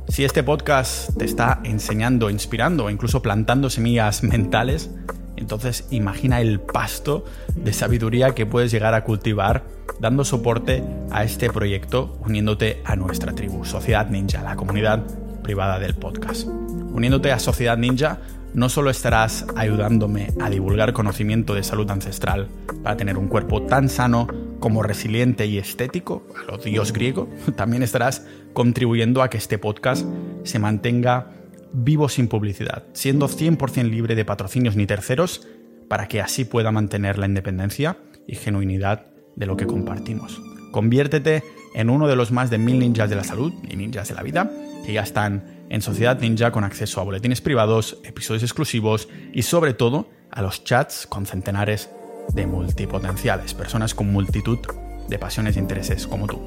Si 0.07 0.25
este 0.25 0.43
podcast 0.43 1.17
te 1.17 1.25
está 1.25 1.61
enseñando, 1.63 2.29
inspirando 2.29 2.85
o 2.85 2.89
incluso 2.89 3.21
plantando 3.21 3.69
semillas 3.69 4.23
mentales, 4.23 4.89
entonces 5.37 5.87
imagina 5.89 6.41
el 6.41 6.59
pasto 6.59 7.25
de 7.55 7.73
sabiduría 7.73 8.35
que 8.35 8.45
puedes 8.45 8.71
llegar 8.71 8.93
a 8.93 9.03
cultivar 9.03 9.63
dando 9.99 10.23
soporte 10.23 10.83
a 11.11 11.23
este 11.23 11.49
proyecto 11.49 12.17
uniéndote 12.25 12.81
a 12.85 12.95
nuestra 12.95 13.33
tribu, 13.33 13.65
Sociedad 13.65 14.07
Ninja, 14.09 14.41
la 14.41 14.55
comunidad 14.55 15.03
privada 15.43 15.79
del 15.79 15.95
podcast. 15.95 16.47
Uniéndote 16.47 17.31
a 17.31 17.39
Sociedad 17.39 17.77
Ninja, 17.77 18.19
no 18.53 18.67
solo 18.67 18.89
estarás 18.89 19.45
ayudándome 19.55 20.33
a 20.41 20.49
divulgar 20.49 20.93
conocimiento 20.93 21.53
de 21.53 21.63
salud 21.63 21.89
ancestral 21.89 22.49
para 22.83 22.97
tener 22.97 23.17
un 23.17 23.27
cuerpo 23.27 23.63
tan 23.63 23.89
sano 23.89 24.27
como 24.61 24.83
resiliente 24.83 25.45
y 25.47 25.57
estético, 25.57 26.25
a 26.39 26.49
lo 26.49 26.57
dios 26.57 26.93
griego, 26.93 27.27
también 27.57 27.83
estarás 27.83 28.25
contribuyendo 28.53 29.21
a 29.21 29.29
que 29.29 29.37
este 29.37 29.57
podcast 29.57 30.07
se 30.43 30.59
mantenga 30.59 31.33
vivo 31.73 32.07
sin 32.07 32.29
publicidad, 32.29 32.85
siendo 32.93 33.27
100% 33.27 33.89
libre 33.89 34.15
de 34.15 34.23
patrocinios 34.23 34.77
ni 34.77 34.85
terceros, 34.85 35.47
para 35.89 36.07
que 36.07 36.21
así 36.21 36.45
pueda 36.45 36.71
mantener 36.71 37.17
la 37.17 37.25
independencia 37.25 37.97
y 38.27 38.35
genuinidad 38.35 39.07
de 39.35 39.45
lo 39.45 39.57
que 39.57 39.67
compartimos. 39.67 40.41
Conviértete 40.71 41.43
en 41.73 41.89
uno 41.89 42.07
de 42.07 42.15
los 42.15 42.31
más 42.31 42.49
de 42.49 42.57
mil 42.57 42.79
ninjas 42.79 43.09
de 43.09 43.15
la 43.15 43.23
salud 43.23 43.51
y 43.69 43.75
ninjas 43.75 44.07
de 44.07 44.15
la 44.15 44.23
vida 44.23 44.51
que 44.85 44.93
ya 44.93 45.01
están 45.01 45.65
en 45.69 45.81
Sociedad 45.81 46.19
Ninja 46.19 46.51
con 46.51 46.63
acceso 46.63 47.01
a 47.01 47.03
boletines 47.03 47.41
privados, 47.41 47.97
episodios 48.03 48.43
exclusivos 48.43 49.09
y 49.33 49.43
sobre 49.43 49.73
todo 49.73 50.09
a 50.29 50.41
los 50.41 50.63
chats 50.63 51.07
con 51.07 51.25
centenares 51.25 51.89
de 52.33 52.47
multipotenciales, 52.47 53.53
personas 53.53 53.93
con 53.93 54.11
multitud 54.11 54.59
de 55.07 55.19
pasiones 55.19 55.57
e 55.57 55.59
intereses 55.59 56.07
como 56.07 56.27
tú. 56.27 56.39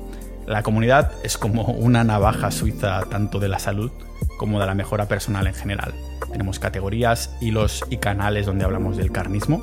La 0.47 0.63
comunidad 0.63 1.13
es 1.23 1.39
como 1.39 1.65
una 1.65 2.05
navaja 2.05 2.51
suiza 2.51 3.03
tanto 3.11 3.39
de 3.39 3.49
la 3.49 3.59
salud 3.59 3.91
como 4.39 4.61
de 4.61 4.67
la 4.67 4.75
mejora 4.75 5.07
personal 5.07 5.47
en 5.47 5.55
general. 5.55 5.95
Tenemos 6.31 6.59
categorías, 6.59 7.35
hilos 7.41 7.85
y 7.89 7.99
canales 7.99 8.47
donde 8.47 8.65
hablamos 8.65 8.97
del 8.97 9.13
carnismo, 9.13 9.63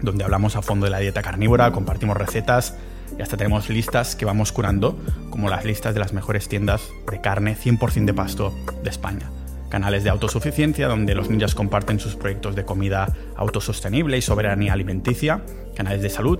donde 0.00 0.24
hablamos 0.24 0.56
a 0.56 0.62
fondo 0.62 0.86
de 0.86 0.90
la 0.90 0.98
dieta 0.98 1.22
carnívora, 1.22 1.72
compartimos 1.72 2.16
recetas 2.16 2.76
y 3.18 3.22
hasta 3.22 3.36
tenemos 3.36 3.68
listas 3.68 4.16
que 4.16 4.24
vamos 4.24 4.52
curando, 4.52 4.98
como 5.30 5.50
las 5.50 5.64
listas 5.64 5.94
de 5.94 6.00
las 6.00 6.12
mejores 6.12 6.48
tiendas 6.48 6.82
de 7.10 7.20
carne 7.20 7.56
100% 7.56 8.04
de 8.04 8.14
pasto 8.14 8.54
de 8.82 8.90
España. 8.90 9.30
Canales 9.70 10.04
de 10.04 10.10
autosuficiencia 10.10 10.88
donde 10.88 11.14
los 11.14 11.30
ninjas 11.30 11.54
comparten 11.54 11.98
sus 11.98 12.16
proyectos 12.16 12.54
de 12.54 12.64
comida 12.66 13.08
autosostenible 13.36 14.18
y 14.18 14.22
soberanía 14.22 14.74
alimenticia. 14.74 15.42
Canales 15.74 16.02
de 16.02 16.10
salud 16.10 16.38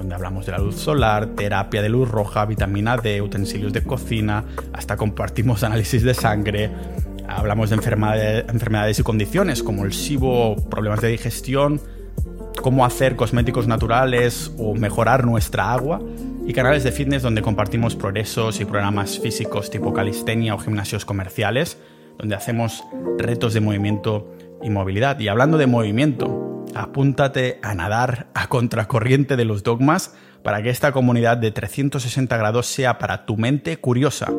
donde 0.00 0.14
hablamos 0.14 0.46
de 0.46 0.52
la 0.52 0.58
luz 0.58 0.76
solar, 0.76 1.26
terapia 1.36 1.82
de 1.82 1.90
luz 1.90 2.10
roja, 2.10 2.46
vitamina 2.46 2.96
D, 2.96 3.20
utensilios 3.20 3.74
de 3.74 3.82
cocina, 3.82 4.44
hasta 4.72 4.96
compartimos 4.96 5.62
análisis 5.62 6.02
de 6.02 6.14
sangre, 6.14 6.70
hablamos 7.28 7.68
de 7.68 7.76
enfermedades 7.76 8.98
y 8.98 9.02
condiciones 9.02 9.62
como 9.62 9.84
el 9.84 9.92
SIBO, 9.92 10.56
problemas 10.70 11.02
de 11.02 11.08
digestión, 11.08 11.82
cómo 12.62 12.86
hacer 12.86 13.14
cosméticos 13.14 13.66
naturales 13.66 14.52
o 14.58 14.74
mejorar 14.74 15.26
nuestra 15.26 15.70
agua, 15.70 16.00
y 16.46 16.52
canales 16.54 16.82
de 16.82 16.92
fitness 16.92 17.22
donde 17.22 17.42
compartimos 17.42 17.94
progresos 17.94 18.60
y 18.60 18.64
programas 18.64 19.18
físicos 19.18 19.70
tipo 19.70 19.92
calistenia 19.92 20.54
o 20.54 20.58
gimnasios 20.58 21.04
comerciales, 21.04 21.76
donde 22.20 22.36
hacemos 22.36 22.84
retos 23.18 23.54
de 23.54 23.60
movimiento 23.60 24.30
y 24.62 24.68
movilidad. 24.68 25.18
Y 25.18 25.28
hablando 25.28 25.56
de 25.56 25.66
movimiento, 25.66 26.66
apúntate 26.74 27.58
a 27.62 27.74
nadar 27.74 28.28
a 28.34 28.48
contracorriente 28.48 29.36
de 29.36 29.46
los 29.46 29.62
dogmas 29.62 30.14
para 30.44 30.62
que 30.62 30.68
esta 30.68 30.92
comunidad 30.92 31.38
de 31.38 31.50
360 31.50 32.36
grados 32.36 32.66
sea 32.66 32.98
para 32.98 33.24
tu 33.24 33.38
mente 33.38 33.78
curiosa 33.78 34.30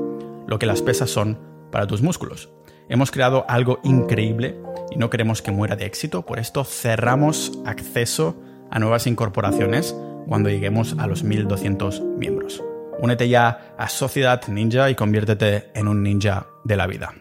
lo 0.48 0.60
que 0.60 0.68
las 0.68 0.84
pesas 0.84 1.10
son 1.10 1.40
para 1.72 1.88
tus 1.88 2.04
músculos. 2.04 2.50
Hemos 2.88 3.10
creado 3.10 3.46
algo 3.48 3.80
increíble 3.84 4.58
y 4.92 4.98
no 4.98 5.10
queremos 5.10 5.42
que 5.42 5.52
muera 5.52 5.76
de 5.76 5.86
éxito, 5.86 6.24
por 6.26 6.38
esto 6.38 6.64
cerramos 6.64 7.60
acceso 7.66 8.40
a 8.70 8.78
nuevas 8.78 9.08
incorporaciones 9.08 9.96
cuando 10.28 10.50
lleguemos 10.50 10.96
a 11.00 11.08
los 11.08 11.24
1200 11.24 12.02
miembros. 12.02 12.64
Únete 13.00 13.28
ya 13.28 13.74
a 13.78 13.90
Sociedad 13.90 14.48
Ninja 14.48 14.90
y 14.92 14.96
conviértete 14.96 15.72
en 15.74 15.88
un 15.88 16.04
ninja 16.04 16.46
de 16.64 16.78
la 16.78 16.86
vida. 16.86 17.14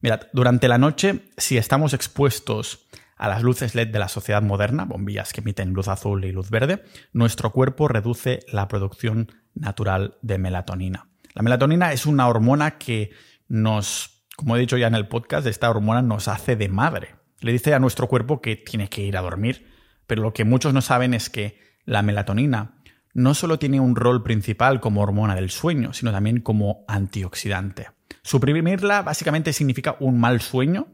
Mirad, 0.00 0.22
durante 0.32 0.68
la 0.68 0.78
noche, 0.78 1.30
si 1.36 1.58
estamos 1.58 1.92
expuestos 1.92 2.86
a 3.16 3.28
las 3.28 3.42
luces 3.42 3.74
LED 3.74 3.88
de 3.88 3.98
la 3.98 4.08
sociedad 4.08 4.40
moderna, 4.40 4.86
bombillas 4.86 5.34
que 5.34 5.42
emiten 5.42 5.74
luz 5.74 5.88
azul 5.88 6.24
y 6.24 6.32
luz 6.32 6.48
verde, 6.48 6.82
nuestro 7.12 7.50
cuerpo 7.52 7.86
reduce 7.86 8.40
la 8.50 8.66
producción 8.66 9.30
natural 9.54 10.16
de 10.22 10.38
melatonina. 10.38 11.08
La 11.34 11.42
melatonina 11.42 11.92
es 11.92 12.06
una 12.06 12.28
hormona 12.28 12.78
que 12.78 13.10
nos, 13.46 14.24
como 14.36 14.56
he 14.56 14.60
dicho 14.60 14.78
ya 14.78 14.86
en 14.86 14.94
el 14.94 15.06
podcast, 15.06 15.46
esta 15.46 15.68
hormona 15.68 16.00
nos 16.00 16.28
hace 16.28 16.56
de 16.56 16.70
madre. 16.70 17.16
Le 17.40 17.52
dice 17.52 17.74
a 17.74 17.78
nuestro 17.78 18.08
cuerpo 18.08 18.40
que 18.40 18.56
tiene 18.56 18.88
que 18.88 19.02
ir 19.02 19.18
a 19.18 19.22
dormir, 19.22 19.66
pero 20.06 20.22
lo 20.22 20.32
que 20.32 20.46
muchos 20.46 20.72
no 20.72 20.80
saben 20.80 21.12
es 21.12 21.28
que 21.28 21.60
la 21.84 22.00
melatonina 22.00 22.80
no 23.12 23.34
solo 23.34 23.58
tiene 23.58 23.80
un 23.80 23.96
rol 23.96 24.22
principal 24.22 24.80
como 24.80 25.02
hormona 25.02 25.34
del 25.34 25.50
sueño, 25.50 25.92
sino 25.92 26.10
también 26.10 26.40
como 26.40 26.84
antioxidante. 26.88 27.88
Suprimirla 28.22 29.02
básicamente 29.02 29.52
significa 29.52 29.96
un 30.00 30.18
mal 30.18 30.40
sueño, 30.40 30.88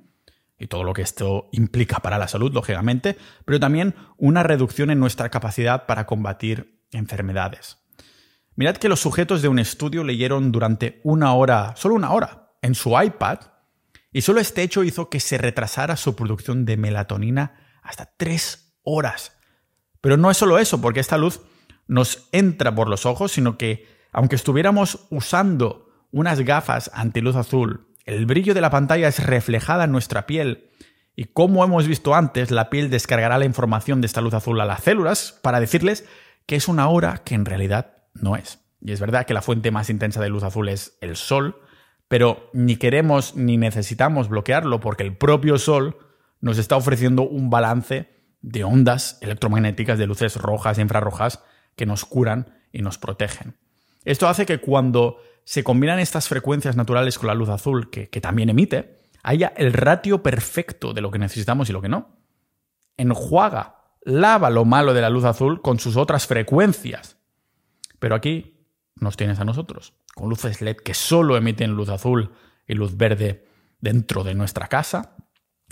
y 0.58 0.68
todo 0.68 0.84
lo 0.84 0.94
que 0.94 1.02
esto 1.02 1.48
implica 1.52 1.98
para 1.98 2.18
la 2.18 2.28
salud, 2.28 2.52
lógicamente, 2.52 3.16
pero 3.44 3.60
también 3.60 3.94
una 4.16 4.42
reducción 4.42 4.90
en 4.90 5.00
nuestra 5.00 5.28
capacidad 5.28 5.86
para 5.86 6.06
combatir 6.06 6.82
enfermedades. 6.92 7.78
Mirad 8.54 8.76
que 8.76 8.88
los 8.88 9.00
sujetos 9.00 9.42
de 9.42 9.48
un 9.48 9.58
estudio 9.58 10.02
leyeron 10.02 10.50
durante 10.50 11.00
una 11.04 11.34
hora, 11.34 11.74
solo 11.76 11.94
una 11.94 12.12
hora, 12.12 12.52
en 12.62 12.74
su 12.74 12.98
iPad, 12.98 13.38
y 14.12 14.22
solo 14.22 14.40
este 14.40 14.62
hecho 14.62 14.82
hizo 14.82 15.10
que 15.10 15.20
se 15.20 15.36
retrasara 15.36 15.96
su 15.96 16.16
producción 16.16 16.64
de 16.64 16.78
melatonina 16.78 17.78
hasta 17.82 18.14
tres 18.16 18.78
horas. 18.82 19.36
Pero 20.00 20.16
no 20.16 20.30
es 20.30 20.38
solo 20.38 20.58
eso, 20.58 20.80
porque 20.80 21.00
esta 21.00 21.18
luz 21.18 21.42
nos 21.86 22.28
entra 22.32 22.74
por 22.74 22.88
los 22.88 23.04
ojos, 23.04 23.32
sino 23.32 23.58
que, 23.58 23.86
aunque 24.10 24.36
estuviéramos 24.36 25.06
usando 25.10 25.85
unas 26.16 26.40
gafas 26.40 26.90
antiluz 26.94 27.36
azul, 27.36 27.88
el 28.06 28.24
brillo 28.24 28.54
de 28.54 28.62
la 28.62 28.70
pantalla 28.70 29.06
es 29.06 29.22
reflejada 29.22 29.84
en 29.84 29.92
nuestra 29.92 30.26
piel 30.26 30.70
y 31.14 31.24
como 31.24 31.62
hemos 31.62 31.86
visto 31.86 32.14
antes, 32.14 32.50
la 32.50 32.70
piel 32.70 32.88
descargará 32.88 33.38
la 33.38 33.44
información 33.44 34.00
de 34.00 34.06
esta 34.06 34.22
luz 34.22 34.32
azul 34.32 34.58
a 34.60 34.64
las 34.64 34.82
células 34.82 35.38
para 35.42 35.60
decirles 35.60 36.06
que 36.46 36.56
es 36.56 36.68
una 36.68 36.88
hora 36.88 37.22
que 37.22 37.34
en 37.34 37.44
realidad 37.44 37.98
no 38.14 38.34
es. 38.34 38.60
Y 38.80 38.92
es 38.92 39.00
verdad 39.00 39.26
que 39.26 39.34
la 39.34 39.42
fuente 39.42 39.70
más 39.70 39.90
intensa 39.90 40.22
de 40.22 40.30
luz 40.30 40.42
azul 40.42 40.70
es 40.70 40.96
el 41.02 41.16
sol, 41.16 41.60
pero 42.08 42.48
ni 42.54 42.76
queremos 42.76 43.36
ni 43.36 43.58
necesitamos 43.58 44.30
bloquearlo 44.30 44.80
porque 44.80 45.02
el 45.02 45.16
propio 45.16 45.58
sol 45.58 45.98
nos 46.40 46.56
está 46.56 46.76
ofreciendo 46.76 47.28
un 47.28 47.50
balance 47.50 48.10
de 48.40 48.64
ondas 48.64 49.18
electromagnéticas 49.20 49.98
de 49.98 50.06
luces 50.06 50.36
rojas 50.36 50.78
e 50.78 50.82
infrarrojas 50.82 51.42
que 51.76 51.84
nos 51.84 52.06
curan 52.06 52.54
y 52.72 52.80
nos 52.80 52.96
protegen. 52.96 53.56
Esto 54.04 54.28
hace 54.28 54.46
que 54.46 54.60
cuando 54.60 55.18
se 55.46 55.62
combinan 55.62 56.00
estas 56.00 56.26
frecuencias 56.26 56.74
naturales 56.74 57.20
con 57.20 57.28
la 57.28 57.34
luz 57.34 57.48
azul 57.48 57.88
que, 57.88 58.08
también 58.20 58.50
emite, 58.50 58.98
haya 59.22 59.52
el 59.56 59.72
ratio 59.72 60.20
perfecto 60.20 60.92
de 60.92 61.00
lo 61.00 61.12
que 61.12 61.20
necesitamos 61.20 61.70
y 61.70 61.72
lo 61.72 61.80
que 61.80 61.88
no. 61.88 62.18
Enjuaga, 62.96 63.76
lava 64.02 64.50
lo 64.50 64.64
malo 64.64 64.92
de 64.92 65.02
la 65.02 65.08
luz 65.08 65.22
azul 65.22 65.62
con 65.62 65.78
sus 65.78 65.96
otras 65.96 66.26
frecuencias. 66.26 67.16
Pero 68.00 68.16
aquí 68.16 68.66
nos 68.96 69.16
tienes 69.16 69.38
a 69.38 69.44
nosotros, 69.44 69.94
con 70.16 70.28
luces 70.28 70.60
LED 70.60 70.78
que 70.78 70.94
solo 70.94 71.36
emiten 71.36 71.74
luz 71.74 71.90
azul 71.90 72.32
y 72.66 72.74
luz 72.74 72.96
verde 72.96 73.46
dentro 73.80 74.24
de 74.24 74.34
nuestra 74.34 74.66
casa, 74.66 75.14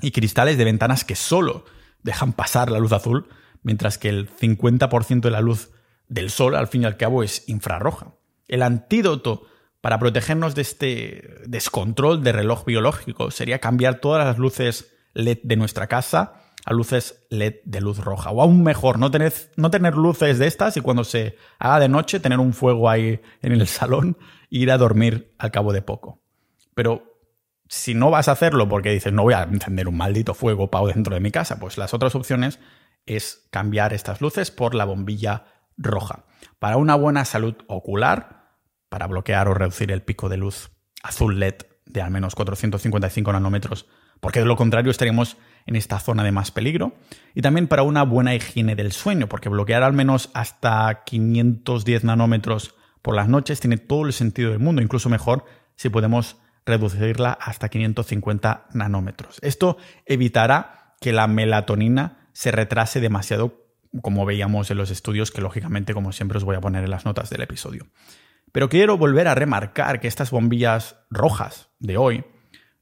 y 0.00 0.12
cristales 0.12 0.56
de 0.56 0.64
ventanas 0.64 1.04
que 1.04 1.16
solo 1.16 1.64
dejan 2.04 2.32
pasar 2.32 2.70
la 2.70 2.78
luz 2.78 2.92
azul, 2.92 3.28
mientras 3.64 3.98
que 3.98 4.08
el 4.08 4.30
50% 4.30 5.20
de 5.20 5.30
la 5.32 5.40
luz 5.40 5.72
del 6.06 6.30
sol, 6.30 6.54
al 6.54 6.68
fin 6.68 6.82
y 6.82 6.86
al 6.86 6.96
cabo, 6.96 7.24
es 7.24 7.48
infrarroja. 7.48 8.14
El 8.46 8.62
antídoto 8.62 9.48
para 9.84 9.98
protegernos 9.98 10.54
de 10.54 10.62
este 10.62 11.42
descontrol 11.44 12.24
de 12.24 12.32
reloj 12.32 12.64
biológico 12.64 13.30
sería 13.30 13.58
cambiar 13.58 13.96
todas 13.96 14.24
las 14.24 14.38
luces 14.38 14.96
LED 15.12 15.40
de 15.42 15.56
nuestra 15.56 15.88
casa 15.88 16.40
a 16.64 16.72
luces 16.72 17.26
LED 17.28 17.56
de 17.66 17.82
luz 17.82 17.98
roja. 17.98 18.30
O 18.30 18.40
aún 18.40 18.62
mejor, 18.62 18.98
no 18.98 19.10
tener, 19.10 19.34
no 19.56 19.70
tener 19.70 19.94
luces 19.94 20.38
de 20.38 20.46
estas 20.46 20.78
y 20.78 20.80
cuando 20.80 21.04
se 21.04 21.36
haga 21.58 21.80
de 21.80 21.90
noche 21.90 22.18
tener 22.18 22.38
un 22.38 22.54
fuego 22.54 22.88
ahí 22.88 23.20
en 23.42 23.52
el 23.52 23.66
salón 23.66 24.16
e 24.50 24.56
ir 24.56 24.70
a 24.70 24.78
dormir 24.78 25.34
al 25.36 25.50
cabo 25.50 25.74
de 25.74 25.82
poco. 25.82 26.22
Pero 26.74 27.20
si 27.68 27.92
no 27.92 28.10
vas 28.10 28.28
a 28.28 28.32
hacerlo 28.32 28.66
porque 28.70 28.90
dices 28.90 29.12
no 29.12 29.24
voy 29.24 29.34
a 29.34 29.42
encender 29.42 29.86
un 29.86 29.98
maldito 29.98 30.32
fuego 30.32 30.70
pau 30.70 30.86
dentro 30.86 31.12
de 31.14 31.20
mi 31.20 31.30
casa, 31.30 31.60
pues 31.60 31.76
las 31.76 31.92
otras 31.92 32.14
opciones 32.14 32.58
es 33.04 33.48
cambiar 33.50 33.92
estas 33.92 34.22
luces 34.22 34.50
por 34.50 34.74
la 34.74 34.86
bombilla 34.86 35.44
roja. 35.76 36.24
Para 36.58 36.78
una 36.78 36.94
buena 36.94 37.26
salud 37.26 37.56
ocular, 37.66 38.43
para 38.94 39.08
bloquear 39.08 39.48
o 39.48 39.54
reducir 39.54 39.90
el 39.90 40.02
pico 40.02 40.28
de 40.28 40.36
luz 40.36 40.70
azul 41.02 41.40
LED 41.40 41.56
de 41.84 42.00
al 42.00 42.12
menos 42.12 42.36
455 42.36 43.32
nanómetros, 43.32 43.88
porque 44.20 44.38
de 44.38 44.46
lo 44.46 44.54
contrario 44.54 44.92
estaríamos 44.92 45.36
en 45.66 45.74
esta 45.74 45.98
zona 45.98 46.22
de 46.22 46.30
más 46.30 46.52
peligro. 46.52 46.94
Y 47.34 47.42
también 47.42 47.66
para 47.66 47.82
una 47.82 48.04
buena 48.04 48.36
higiene 48.36 48.76
del 48.76 48.92
sueño, 48.92 49.28
porque 49.28 49.48
bloquear 49.48 49.82
al 49.82 49.94
menos 49.94 50.30
hasta 50.32 51.02
510 51.02 52.04
nanómetros 52.04 52.76
por 53.02 53.16
las 53.16 53.26
noches 53.26 53.58
tiene 53.58 53.78
todo 53.78 54.06
el 54.06 54.12
sentido 54.12 54.50
del 54.52 54.60
mundo, 54.60 54.80
incluso 54.80 55.08
mejor 55.08 55.44
si 55.74 55.88
podemos 55.88 56.36
reducirla 56.64 57.32
hasta 57.32 57.70
550 57.70 58.66
nanómetros. 58.74 59.40
Esto 59.42 59.76
evitará 60.06 60.94
que 61.00 61.12
la 61.12 61.26
melatonina 61.26 62.28
se 62.32 62.52
retrase 62.52 63.00
demasiado 63.00 63.64
como 64.02 64.24
veíamos 64.24 64.70
en 64.70 64.76
los 64.76 64.90
estudios 64.90 65.32
que 65.32 65.40
lógicamente, 65.40 65.94
como 65.94 66.12
siempre, 66.12 66.38
os 66.38 66.44
voy 66.44 66.54
a 66.54 66.60
poner 66.60 66.84
en 66.84 66.90
las 66.90 67.04
notas 67.04 67.30
del 67.30 67.42
episodio. 67.42 67.86
Pero 68.54 68.68
quiero 68.68 68.96
volver 68.96 69.26
a 69.26 69.34
remarcar 69.34 69.98
que 69.98 70.06
estas 70.06 70.30
bombillas 70.30 70.94
rojas 71.10 71.70
de 71.80 71.96
hoy 71.96 72.24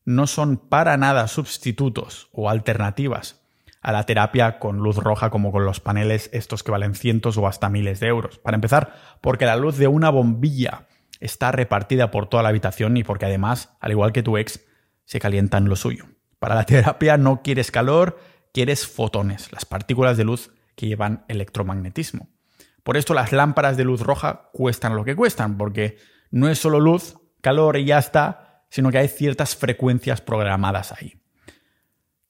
no 0.05 0.27
son 0.27 0.59
para 0.59 0.99
nada 0.99 1.27
sustitutos 1.29 2.29
o 2.31 2.51
alternativas 2.51 3.41
a 3.81 3.91
la 3.91 4.05
terapia 4.05 4.59
con 4.59 4.81
luz 4.81 4.99
roja 4.99 5.31
como 5.31 5.51
con 5.51 5.65
los 5.65 5.81
paneles 5.81 6.29
estos 6.35 6.63
que 6.63 6.73
valen 6.73 6.95
cientos 6.95 7.39
o 7.39 7.47
hasta 7.47 7.71
miles 7.71 8.01
de 8.01 8.09
euros. 8.09 8.39
Para 8.39 8.57
empezar, 8.57 8.93
porque 9.23 9.47
la 9.47 9.57
luz 9.57 9.79
de 9.79 9.89
una 9.89 10.11
bombilla 10.11 10.89
está 11.21 11.53
repartida 11.53 12.11
por 12.11 12.27
toda 12.27 12.43
la 12.43 12.51
habitación 12.51 12.99
y 12.99 13.03
porque 13.03 13.25
además, 13.25 13.75
al 13.81 13.93
igual 13.93 14.13
que 14.13 14.23
tu 14.23 14.37
ex, 14.37 14.63
se 15.07 15.21
calienta 15.21 15.57
en 15.57 15.71
lo 15.71 15.77
suyo. 15.77 16.05
Para 16.39 16.55
la 16.55 16.67
terapia 16.67 17.17
no 17.17 17.41
quieres 17.41 17.71
calor, 17.71 18.19
quieres 18.53 18.87
fotones, 18.87 19.51
las 19.53 19.65
partículas 19.65 20.19
de 20.19 20.25
luz 20.25 20.51
que 20.77 20.87
llevan 20.87 21.25
electromagnetismo. 21.29 22.29
Por 22.83 22.97
esto 22.97 23.15
las 23.15 23.33
lámparas 23.33 23.77
de 23.77 23.85
luz 23.85 24.01
roja 24.01 24.51
cuestan 24.53 24.97
lo 24.97 25.05
que 25.05 25.17
cuestan, 25.17 25.57
porque 25.57 25.99
no 26.31 26.49
es 26.49 26.59
solo 26.59 26.81
luz, 26.81 27.17
calor 27.41 27.77
y 27.77 27.85
ya 27.85 27.99
está, 27.99 28.65
sino 28.71 28.91
que 28.91 28.99
hay 28.99 29.09
ciertas 29.09 29.55
frecuencias 29.55 30.21
programadas 30.21 30.93
ahí. 30.93 31.21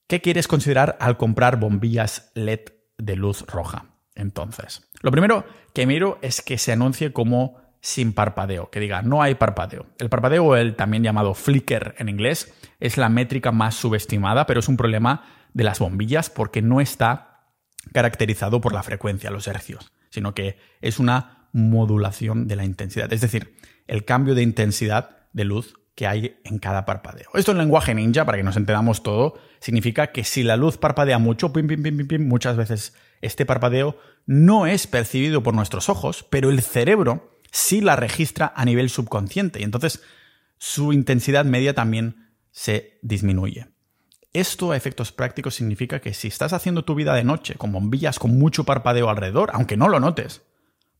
¿Qué 0.06 0.20
quieres 0.20 0.48
considerar 0.48 0.96
al 1.00 1.16
comprar 1.16 1.58
bombillas 1.58 2.32
LED 2.34 2.60
de 2.98 3.16
luz 3.16 3.46
roja? 3.46 3.86
Entonces, 4.14 4.90
lo 5.00 5.10
primero 5.10 5.44
que 5.72 5.86
miro 5.86 6.18
es 6.20 6.42
que 6.42 6.58
se 6.58 6.72
anuncie 6.72 7.12
como 7.12 7.62
sin 7.80 8.12
parpadeo, 8.12 8.70
que 8.70 8.80
diga 8.80 9.02
no 9.02 9.22
hay 9.22 9.34
parpadeo. 9.34 9.86
El 9.98 10.08
parpadeo, 10.08 10.56
el 10.56 10.76
también 10.76 11.02
llamado 11.02 11.34
flicker 11.34 11.94
en 11.98 12.08
inglés, 12.08 12.54
es 12.78 12.96
la 12.96 13.08
métrica 13.08 13.52
más 13.52 13.74
subestimada, 13.74 14.46
pero 14.46 14.60
es 14.60 14.68
un 14.68 14.76
problema 14.76 15.24
de 15.54 15.64
las 15.64 15.78
bombillas 15.78 16.30
porque 16.30 16.62
no 16.62 16.80
está 16.80 17.48
caracterizado 17.92 18.60
por 18.60 18.72
la 18.72 18.82
frecuencia, 18.82 19.30
los 19.30 19.48
hercios, 19.48 19.92
sino 20.12 20.34
que 20.34 20.58
es 20.80 20.98
una 20.98 21.48
modulación 21.52 22.46
de 22.46 22.56
la 22.56 22.64
intensidad, 22.64 23.12
es 23.12 23.20
decir, 23.20 23.56
el 23.86 24.04
cambio 24.04 24.34
de 24.34 24.42
intensidad 24.42 25.16
de 25.32 25.44
luz 25.44 25.74
que 25.94 26.06
hay 26.06 26.36
en 26.44 26.58
cada 26.58 26.84
parpadeo. 26.84 27.28
Esto 27.34 27.52
en 27.52 27.58
lenguaje 27.58 27.94
ninja, 27.94 28.24
para 28.24 28.38
que 28.38 28.44
nos 28.44 28.56
entendamos 28.56 29.02
todo, 29.02 29.34
significa 29.60 30.12
que 30.12 30.24
si 30.24 30.42
la 30.42 30.56
luz 30.56 30.78
parpadea 30.78 31.18
mucho, 31.18 31.52
pim, 31.52 31.66
pim, 31.66 31.82
pim, 31.82 32.06
pim, 32.06 32.26
muchas 32.26 32.56
veces 32.56 32.94
este 33.20 33.44
parpadeo 33.44 33.98
no 34.24 34.66
es 34.66 34.86
percibido 34.86 35.42
por 35.42 35.54
nuestros 35.54 35.88
ojos, 35.88 36.24
pero 36.30 36.50
el 36.50 36.62
cerebro 36.62 37.38
sí 37.50 37.80
la 37.80 37.96
registra 37.96 38.52
a 38.56 38.64
nivel 38.64 38.88
subconsciente 38.88 39.60
y 39.60 39.64
entonces 39.64 40.02
su 40.58 40.92
intensidad 40.92 41.44
media 41.44 41.74
también 41.74 42.32
se 42.50 42.98
disminuye. 43.02 43.71
Esto 44.32 44.72
a 44.72 44.76
efectos 44.76 45.12
prácticos 45.12 45.54
significa 45.54 46.00
que 46.00 46.14
si 46.14 46.28
estás 46.28 46.54
haciendo 46.54 46.84
tu 46.84 46.94
vida 46.94 47.14
de 47.14 47.24
noche 47.24 47.56
con 47.56 47.70
bombillas 47.70 48.18
con 48.18 48.38
mucho 48.38 48.64
parpadeo 48.64 49.10
alrededor, 49.10 49.50
aunque 49.52 49.76
no 49.76 49.88
lo 49.88 50.00
notes, 50.00 50.42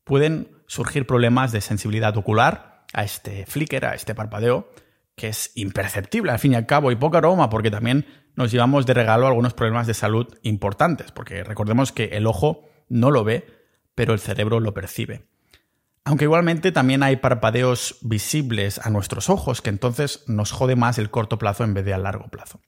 pueden 0.03 0.49
surgir 0.67 1.07
problemas 1.07 1.51
de 1.51 1.61
sensibilidad 1.61 2.15
ocular 2.15 2.85
a 2.93 3.03
este 3.03 3.47
flicker, 3.47 3.85
a 3.85 3.95
este 3.95 4.13
parpadeo, 4.13 4.69
que 5.15 5.29
es 5.29 5.51
imperceptible 5.55 6.31
al 6.31 6.39
fin 6.39 6.53
y 6.53 6.55
al 6.55 6.67
cabo 6.67 6.91
y 6.91 6.95
poca 6.95 7.19
aroma 7.19 7.49
porque 7.49 7.71
también 7.71 8.05
nos 8.35 8.51
llevamos 8.51 8.85
de 8.85 8.93
regalo 8.93 9.25
algunos 9.25 9.53
problemas 9.53 9.87
de 9.87 9.95
salud 9.95 10.27
importantes, 10.43 11.11
porque 11.11 11.43
recordemos 11.43 11.91
que 11.91 12.05
el 12.05 12.27
ojo 12.27 12.69
no 12.87 13.09
lo 13.09 13.23
ve, 13.23 13.47
pero 13.95 14.13
el 14.13 14.19
cerebro 14.19 14.59
lo 14.59 14.73
percibe. 14.73 15.27
Aunque 16.05 16.25
igualmente 16.25 16.71
también 16.71 17.01
hay 17.01 17.15
parpadeos 17.15 17.97
visibles 18.01 18.79
a 18.85 18.89
nuestros 18.89 19.29
ojos, 19.29 19.61
que 19.61 19.69
entonces 19.69 20.23
nos 20.27 20.51
jode 20.51 20.75
más 20.75 20.99
el 20.99 21.09
corto 21.09 21.37
plazo 21.37 21.63
en 21.63 21.73
vez 21.73 21.85
de 21.85 21.93
a 21.93 21.97
largo 21.97 22.27
plazo. 22.27 22.59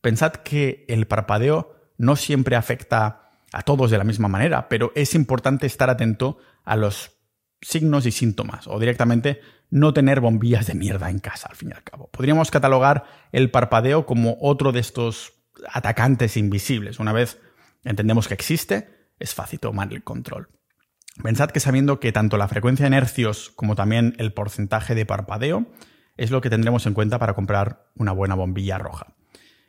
Pensad 0.00 0.32
que 0.32 0.84
el 0.88 1.06
parpadeo 1.06 1.76
no 1.98 2.16
siempre 2.16 2.56
afecta 2.56 3.30
a 3.52 3.62
todos 3.62 3.90
de 3.90 3.98
la 3.98 4.04
misma 4.04 4.28
manera, 4.28 4.68
pero 4.68 4.92
es 4.94 5.14
importante 5.14 5.66
estar 5.66 5.90
atento 5.90 6.38
a 6.64 6.76
los 6.76 7.12
signos 7.60 8.06
y 8.06 8.12
síntomas, 8.12 8.66
o 8.66 8.78
directamente 8.78 9.40
no 9.70 9.92
tener 9.92 10.20
bombillas 10.20 10.66
de 10.66 10.74
mierda 10.74 11.10
en 11.10 11.18
casa, 11.18 11.48
al 11.50 11.56
fin 11.56 11.70
y 11.70 11.72
al 11.72 11.82
cabo. 11.82 12.08
Podríamos 12.10 12.50
catalogar 12.50 13.04
el 13.32 13.50
parpadeo 13.50 14.06
como 14.06 14.38
otro 14.40 14.72
de 14.72 14.80
estos 14.80 15.34
atacantes 15.72 16.36
invisibles. 16.36 16.98
Una 16.98 17.12
vez 17.12 17.38
entendemos 17.84 18.28
que 18.28 18.34
existe, 18.34 19.10
es 19.18 19.34
fácil 19.34 19.60
tomar 19.60 19.92
el 19.92 20.02
control. 20.02 20.48
Pensad 21.22 21.50
que 21.50 21.60
sabiendo 21.60 22.00
que 22.00 22.12
tanto 22.12 22.38
la 22.38 22.48
frecuencia 22.48 22.88
de 22.88 22.96
hercios 22.96 23.52
como 23.54 23.74
también 23.74 24.14
el 24.18 24.32
porcentaje 24.32 24.94
de 24.94 25.06
parpadeo 25.06 25.66
es 26.16 26.30
lo 26.30 26.40
que 26.40 26.50
tendremos 26.50 26.86
en 26.86 26.94
cuenta 26.94 27.18
para 27.18 27.34
comprar 27.34 27.90
una 27.94 28.12
buena 28.12 28.34
bombilla 28.34 28.78
roja. 28.78 29.14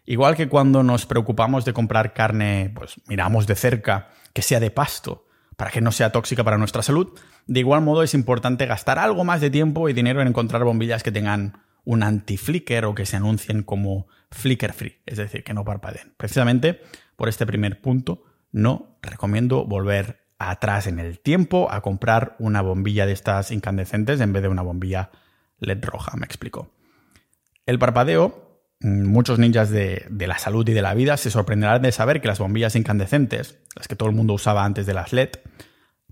Igual 0.05 0.35
que 0.35 0.49
cuando 0.49 0.83
nos 0.83 1.05
preocupamos 1.05 1.65
de 1.65 1.73
comprar 1.73 2.13
carne, 2.13 2.71
pues 2.75 2.99
miramos 3.07 3.47
de 3.47 3.55
cerca 3.55 4.09
que 4.33 4.41
sea 4.41 4.59
de 4.59 4.71
pasto, 4.71 5.27
para 5.57 5.71
que 5.71 5.81
no 5.81 5.91
sea 5.91 6.11
tóxica 6.11 6.43
para 6.43 6.57
nuestra 6.57 6.81
salud. 6.81 7.17
De 7.45 7.59
igual 7.59 7.81
modo 7.81 8.03
es 8.03 8.13
importante 8.13 8.65
gastar 8.65 8.97
algo 8.97 9.23
más 9.23 9.41
de 9.41 9.49
tiempo 9.49 9.89
y 9.89 9.93
dinero 9.93 10.21
en 10.21 10.27
encontrar 10.27 10.63
bombillas 10.63 11.03
que 11.03 11.11
tengan 11.11 11.61
un 11.83 12.03
anti-flicker 12.03 12.85
o 12.85 12.95
que 12.95 13.05
se 13.05 13.17
anuncien 13.17 13.63
como 13.63 14.07
flicker 14.31 14.73
free, 14.73 15.01
es 15.05 15.17
decir, 15.17 15.43
que 15.43 15.53
no 15.53 15.65
parpadeen. 15.65 16.13
Precisamente 16.17 16.81
por 17.15 17.29
este 17.29 17.45
primer 17.45 17.81
punto, 17.81 18.23
no 18.51 18.97
recomiendo 19.01 19.65
volver 19.65 20.21
atrás 20.39 20.87
en 20.87 20.99
el 20.99 21.19
tiempo 21.19 21.71
a 21.71 21.81
comprar 21.81 22.35
una 22.39 22.61
bombilla 22.61 23.05
de 23.05 23.13
estas 23.13 23.51
incandescentes 23.51 24.19
en 24.21 24.33
vez 24.33 24.41
de 24.41 24.49
una 24.49 24.63
bombilla 24.63 25.11
LED 25.59 25.83
roja, 25.85 26.17
me 26.17 26.25
explico. 26.25 26.71
El 27.67 27.77
parpadeo, 27.77 28.50
muchos 28.81 29.39
ninjas 29.39 29.69
de, 29.69 30.05
de, 30.09 30.27
la 30.27 30.37
salud 30.37 30.67
y 30.67 30.73
de 30.73 30.81
la 30.81 30.93
vida 30.93 31.17
se 31.17 31.31
sorprenderán 31.31 31.81
de 31.81 31.91
saber 31.91 32.21
que 32.21 32.27
las 32.27 32.39
bombillas 32.39 32.75
incandescentes, 32.75 33.59
las 33.75 33.87
que 33.87 33.95
todo 33.95 34.09
el 34.09 34.15
mundo 34.15 34.33
usaba 34.33 34.65
antes 34.65 34.85
de 34.85 34.93
las 34.93 35.13
LED, 35.13 35.29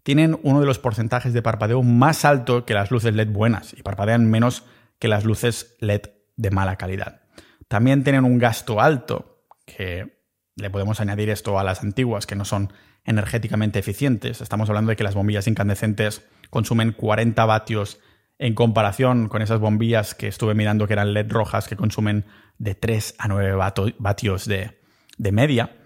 tienen 0.04 0.40
uno 0.44 0.60
de 0.60 0.66
los 0.66 0.80
porcentajes 0.80 1.34
de 1.34 1.42
parpadeo 1.42 1.84
más 1.84 2.26
alto 2.26 2.66
que 2.66 2.74
las 2.74 2.92
luces 2.92 3.14
LED 3.14 3.30
buenas 3.30 3.74
y 3.74 3.84
parpadean 3.84 4.30
menos 4.30 4.64
que 4.98 5.08
las 5.08 5.26
luces 5.26 5.76
LED 5.80 6.02
de 6.36 6.52
mala 6.52 6.78
calidad. 6.78 7.22
También 7.68 8.04
tienen 8.04 8.26
un 8.26 8.40
gasto 8.40 8.82
alto, 8.82 9.44
que 9.66 10.20
le 10.56 10.70
podemos 10.70 11.00
añadir 11.00 11.30
esto 11.30 11.60
a 11.60 11.64
las 11.64 11.84
antiguas, 11.84 12.26
que 12.26 12.36
no 12.36 12.46
son 12.46 12.74
energéticamente 13.06 13.80
eficientes. 13.80 14.42
Estamos 14.42 14.70
hablando 14.70 14.90
de 14.90 14.96
que 14.96 15.04
las 15.04 15.16
bombillas 15.16 15.48
incandescentes 15.48 16.26
consumen 16.50 16.92
40 16.92 17.46
vatios 17.46 18.00
en 18.40 18.56
comparación 18.56 19.28
con 19.28 19.42
esas 19.42 19.60
bombillas 19.60 20.16
que 20.16 20.28
estuve 20.28 20.56
mirando 20.56 20.88
que 20.88 20.94
eran 20.94 21.14
LED 21.14 21.30
rojas 21.30 21.68
que 21.68 21.76
consumen 21.76 22.26
de 22.60 22.76
3 22.76 23.16
a 23.18 23.28
9 23.28 23.56
vatios 23.98 24.46
de, 24.46 24.80
de 25.18 25.32
media. 25.32 25.78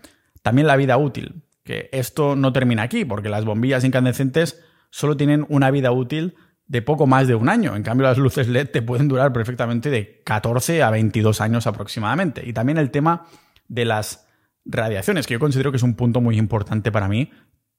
También 0.42 0.68
la 0.68 0.76
vida 0.76 0.98
útil, 0.98 1.44
que 1.64 1.90
esto 1.94 2.36
no 2.36 2.52
termina 2.52 2.84
aquí, 2.84 3.06
porque 3.06 3.30
las 3.30 3.46
bombillas 3.46 3.86
incandescentes 3.86 4.62
solo 4.90 5.16
tienen 5.16 5.46
una 5.48 5.72
vida 5.72 5.92
útil 5.92 6.36
de 6.68 6.82
poco 6.82 7.08
más 7.08 7.28
de 7.28 7.36
un 7.36 7.50
año. 7.50 7.76
En 7.76 7.84
cambio, 7.84 8.08
las 8.08 8.18
luces 8.18 8.48
LED 8.48 8.70
te 8.70 8.82
pueden 8.82 9.08
durar 9.08 9.32
perfectamente 9.32 9.90
de 9.90 10.22
14 10.24 10.84
a 10.84 10.90
22 10.90 11.40
años 11.40 11.68
aproximadamente. 11.68 12.44
Y 12.46 12.54
también 12.54 12.78
el 12.78 12.92
tema 12.92 13.28
de 13.68 13.86
las 13.86 14.28
radiaciones, 14.66 15.28
que 15.28 15.34
yo 15.34 15.40
considero 15.40 15.72
que 15.72 15.78
es 15.78 15.84
un 15.84 15.96
punto 15.96 16.22
muy 16.22 16.38
importante 16.38 16.92
para 16.92 17.08
mí, 17.08 17.32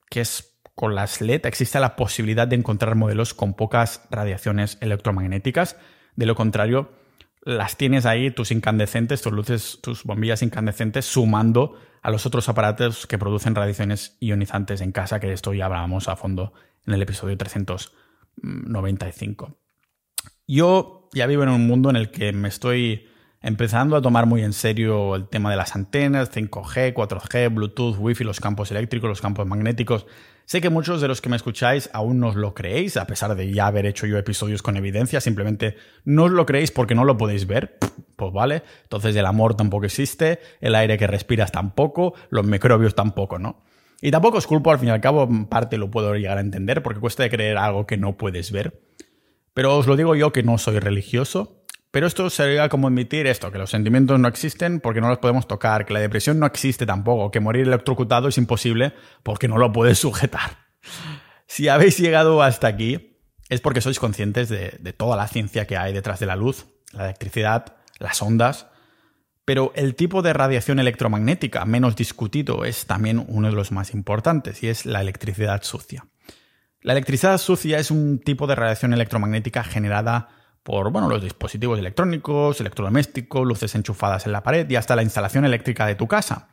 que 0.08 0.20
es 0.20 0.54
con 0.74 0.94
las 0.94 1.20
LED 1.20 1.46
existe 1.46 1.78
la 1.78 1.94
posibilidad 1.94 2.48
de 2.48 2.56
encontrar 2.56 2.96
modelos 2.96 3.32
con 3.32 3.54
pocas 3.54 4.02
radiaciones 4.10 4.76
electromagnéticas. 4.80 5.76
De 6.16 6.26
lo 6.26 6.34
contrario, 6.34 6.92
las 7.44 7.76
tienes 7.76 8.06
ahí, 8.06 8.30
tus 8.30 8.50
incandescentes, 8.50 9.20
tus 9.22 9.32
luces, 9.32 9.78
tus 9.82 10.04
bombillas 10.04 10.42
incandescentes, 10.42 11.04
sumando 11.04 11.78
a 12.02 12.10
los 12.10 12.26
otros 12.26 12.48
aparatos 12.48 13.06
que 13.06 13.18
producen 13.18 13.54
radiaciones 13.54 14.16
ionizantes 14.20 14.80
en 14.80 14.92
casa, 14.92 15.20
que 15.20 15.26
de 15.26 15.34
esto 15.34 15.52
ya 15.54 15.66
hablábamos 15.66 16.08
a 16.08 16.16
fondo 16.16 16.54
en 16.86 16.94
el 16.94 17.02
episodio 17.02 17.36
395. 17.36 19.58
Yo 20.46 21.08
ya 21.12 21.26
vivo 21.26 21.42
en 21.42 21.50
un 21.50 21.66
mundo 21.66 21.90
en 21.90 21.96
el 21.96 22.10
que 22.10 22.32
me 22.32 22.48
estoy 22.48 23.08
empezando 23.40 23.96
a 23.96 24.02
tomar 24.02 24.26
muy 24.26 24.42
en 24.42 24.54
serio 24.54 25.14
el 25.14 25.28
tema 25.28 25.50
de 25.50 25.56
las 25.56 25.76
antenas, 25.76 26.32
5G, 26.32 26.94
4G, 26.94 27.54
Bluetooth, 27.54 27.96
Wi-Fi, 27.98 28.24
los 28.24 28.40
campos 28.40 28.70
eléctricos, 28.70 29.08
los 29.08 29.20
campos 29.20 29.46
magnéticos. 29.46 30.06
Sé 30.46 30.60
que 30.60 30.68
muchos 30.68 31.00
de 31.00 31.08
los 31.08 31.22
que 31.22 31.30
me 31.30 31.36
escucháis 31.36 31.88
aún 31.94 32.20
no 32.20 32.28
os 32.28 32.36
lo 32.36 32.54
creéis, 32.54 32.98
a 32.98 33.06
pesar 33.06 33.34
de 33.34 33.50
ya 33.50 33.66
haber 33.66 33.86
hecho 33.86 34.06
yo 34.06 34.18
episodios 34.18 34.62
con 34.62 34.76
evidencia, 34.76 35.20
simplemente 35.20 35.76
no 36.04 36.24
os 36.24 36.32
lo 36.32 36.44
creéis 36.44 36.70
porque 36.70 36.94
no 36.94 37.04
lo 37.04 37.16
podéis 37.16 37.46
ver. 37.46 37.78
Pues 38.16 38.32
vale, 38.32 38.62
entonces 38.82 39.16
el 39.16 39.24
amor 39.24 39.56
tampoco 39.56 39.86
existe, 39.86 40.40
el 40.60 40.74
aire 40.74 40.98
que 40.98 41.06
respiras 41.06 41.50
tampoco, 41.50 42.14
los 42.28 42.46
microbios 42.46 42.94
tampoco, 42.94 43.38
¿no? 43.38 43.64
Y 44.02 44.10
tampoco 44.10 44.36
os 44.36 44.46
culpo, 44.46 44.70
al 44.70 44.78
fin 44.78 44.88
y 44.88 44.92
al 44.92 45.00
cabo, 45.00 45.24
en 45.24 45.46
parte 45.46 45.78
lo 45.78 45.90
puedo 45.90 46.14
llegar 46.14 46.36
a 46.36 46.42
entender, 46.42 46.82
porque 46.82 47.00
cuesta 47.00 47.28
creer 47.30 47.56
algo 47.56 47.86
que 47.86 47.96
no 47.96 48.18
puedes 48.18 48.52
ver. 48.52 48.82
Pero 49.54 49.76
os 49.78 49.86
lo 49.86 49.96
digo 49.96 50.14
yo 50.14 50.30
que 50.30 50.42
no 50.42 50.58
soy 50.58 50.78
religioso, 50.78 51.63
pero 51.94 52.08
esto 52.08 52.28
sería 52.28 52.68
como 52.68 52.88
admitir 52.88 53.28
esto, 53.28 53.52
que 53.52 53.58
los 53.58 53.70
sentimientos 53.70 54.18
no 54.18 54.26
existen 54.26 54.80
porque 54.80 55.00
no 55.00 55.08
los 55.08 55.18
podemos 55.18 55.46
tocar, 55.46 55.86
que 55.86 55.94
la 55.94 56.00
depresión 56.00 56.40
no 56.40 56.46
existe 56.46 56.86
tampoco, 56.86 57.30
que 57.30 57.38
morir 57.38 57.68
electrocutado 57.68 58.26
es 58.26 58.36
imposible 58.36 58.94
porque 59.22 59.46
no 59.46 59.58
lo 59.58 59.72
puedes 59.72 60.00
sujetar. 60.00 60.58
Si 61.46 61.68
habéis 61.68 61.96
llegado 61.98 62.42
hasta 62.42 62.66
aquí, 62.66 63.20
es 63.48 63.60
porque 63.60 63.80
sois 63.80 64.00
conscientes 64.00 64.48
de, 64.48 64.76
de 64.80 64.92
toda 64.92 65.16
la 65.16 65.28
ciencia 65.28 65.68
que 65.68 65.76
hay 65.76 65.92
detrás 65.92 66.18
de 66.18 66.26
la 66.26 66.34
luz, 66.34 66.66
la 66.90 67.04
electricidad, 67.04 67.76
las 68.00 68.20
ondas, 68.20 68.66
pero 69.44 69.70
el 69.76 69.94
tipo 69.94 70.20
de 70.20 70.32
radiación 70.32 70.80
electromagnética 70.80 71.64
menos 71.64 71.94
discutido 71.94 72.64
es 72.64 72.86
también 72.86 73.24
uno 73.28 73.46
de 73.46 73.54
los 73.54 73.70
más 73.70 73.94
importantes 73.94 74.64
y 74.64 74.68
es 74.68 74.84
la 74.84 75.00
electricidad 75.00 75.62
sucia. 75.62 76.08
La 76.80 76.90
electricidad 76.90 77.38
sucia 77.38 77.78
es 77.78 77.92
un 77.92 78.18
tipo 78.18 78.48
de 78.48 78.56
radiación 78.56 78.92
electromagnética 78.92 79.62
generada 79.62 80.30
por 80.64 80.90
bueno, 80.90 81.08
los 81.08 81.22
dispositivos 81.22 81.78
electrónicos, 81.78 82.58
electrodomésticos, 82.58 83.46
luces 83.46 83.74
enchufadas 83.74 84.26
en 84.26 84.32
la 84.32 84.42
pared 84.42 84.68
y 84.68 84.76
hasta 84.76 84.96
la 84.96 85.02
instalación 85.02 85.44
eléctrica 85.44 85.86
de 85.86 85.94
tu 85.94 86.08
casa. 86.08 86.48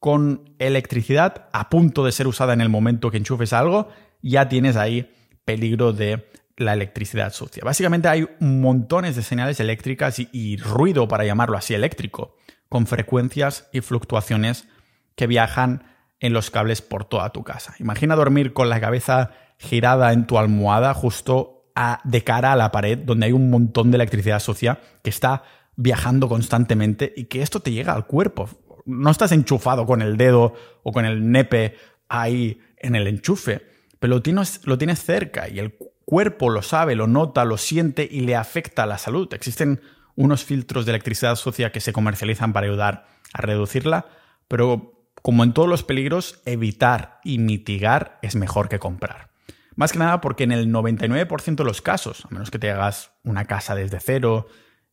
Con 0.00 0.56
electricidad 0.58 1.48
a 1.52 1.70
punto 1.70 2.04
de 2.04 2.12
ser 2.12 2.26
usada 2.26 2.52
en 2.52 2.60
el 2.60 2.68
momento 2.68 3.10
que 3.10 3.18
enchufes 3.18 3.52
algo, 3.52 3.88
ya 4.20 4.48
tienes 4.48 4.76
ahí 4.76 5.14
peligro 5.44 5.92
de 5.92 6.28
la 6.56 6.72
electricidad 6.72 7.32
sucia. 7.32 7.62
Básicamente 7.64 8.08
hay 8.08 8.28
montones 8.40 9.14
de 9.14 9.22
señales 9.22 9.60
eléctricas 9.60 10.18
y, 10.18 10.28
y 10.32 10.56
ruido, 10.56 11.06
para 11.06 11.24
llamarlo 11.24 11.56
así, 11.56 11.72
eléctrico, 11.72 12.34
con 12.68 12.88
frecuencias 12.88 13.68
y 13.72 13.80
fluctuaciones 13.80 14.66
que 15.14 15.28
viajan 15.28 15.84
en 16.18 16.32
los 16.32 16.50
cables 16.50 16.82
por 16.82 17.04
toda 17.04 17.30
tu 17.30 17.44
casa. 17.44 17.76
Imagina 17.78 18.16
dormir 18.16 18.52
con 18.52 18.68
la 18.68 18.80
cabeza 18.80 19.30
girada 19.56 20.12
en 20.12 20.26
tu 20.26 20.36
almohada 20.36 20.94
justo 20.94 21.59
de 22.04 22.24
cara 22.24 22.52
a 22.52 22.56
la 22.56 22.72
pared 22.72 22.98
donde 22.98 23.26
hay 23.26 23.32
un 23.32 23.50
montón 23.50 23.90
de 23.90 23.96
electricidad 23.96 24.40
sucia 24.40 24.80
que 25.02 25.10
está 25.10 25.44
viajando 25.76 26.28
constantemente 26.28 27.12
y 27.16 27.24
que 27.24 27.42
esto 27.42 27.60
te 27.60 27.72
llega 27.72 27.92
al 27.92 28.06
cuerpo. 28.06 28.48
No 28.84 29.10
estás 29.10 29.32
enchufado 29.32 29.86
con 29.86 30.02
el 30.02 30.16
dedo 30.16 30.54
o 30.82 30.92
con 30.92 31.04
el 31.04 31.30
nepe 31.30 31.76
ahí 32.08 32.60
en 32.76 32.96
el 32.96 33.06
enchufe, 33.06 33.62
pero 33.98 34.14
lo 34.14 34.22
tienes, 34.22 34.66
lo 34.66 34.78
tienes 34.78 35.02
cerca 35.02 35.48
y 35.48 35.58
el 35.58 35.76
cuerpo 36.04 36.50
lo 36.50 36.62
sabe, 36.62 36.96
lo 36.96 37.06
nota, 37.06 37.44
lo 37.44 37.56
siente 37.56 38.06
y 38.10 38.20
le 38.20 38.36
afecta 38.36 38.82
a 38.82 38.86
la 38.86 38.98
salud. 38.98 39.32
Existen 39.32 39.80
unos 40.16 40.44
filtros 40.44 40.84
de 40.84 40.92
electricidad 40.92 41.36
sucia 41.36 41.72
que 41.72 41.80
se 41.80 41.92
comercializan 41.92 42.52
para 42.52 42.66
ayudar 42.66 43.06
a 43.32 43.42
reducirla, 43.42 44.06
pero 44.48 45.06
como 45.22 45.44
en 45.44 45.52
todos 45.52 45.68
los 45.68 45.82
peligros, 45.82 46.40
evitar 46.44 47.20
y 47.24 47.38
mitigar 47.38 48.18
es 48.22 48.36
mejor 48.36 48.68
que 48.68 48.78
comprar. 48.78 49.29
Más 49.76 49.92
que 49.92 49.98
nada 49.98 50.20
porque 50.20 50.44
en 50.44 50.52
el 50.52 50.68
99% 50.68 51.56
de 51.56 51.64
los 51.64 51.82
casos, 51.82 52.24
a 52.26 52.28
menos 52.30 52.50
que 52.50 52.58
te 52.58 52.70
hagas 52.70 53.12
una 53.22 53.44
casa 53.44 53.74
desde 53.74 54.00
cero 54.00 54.48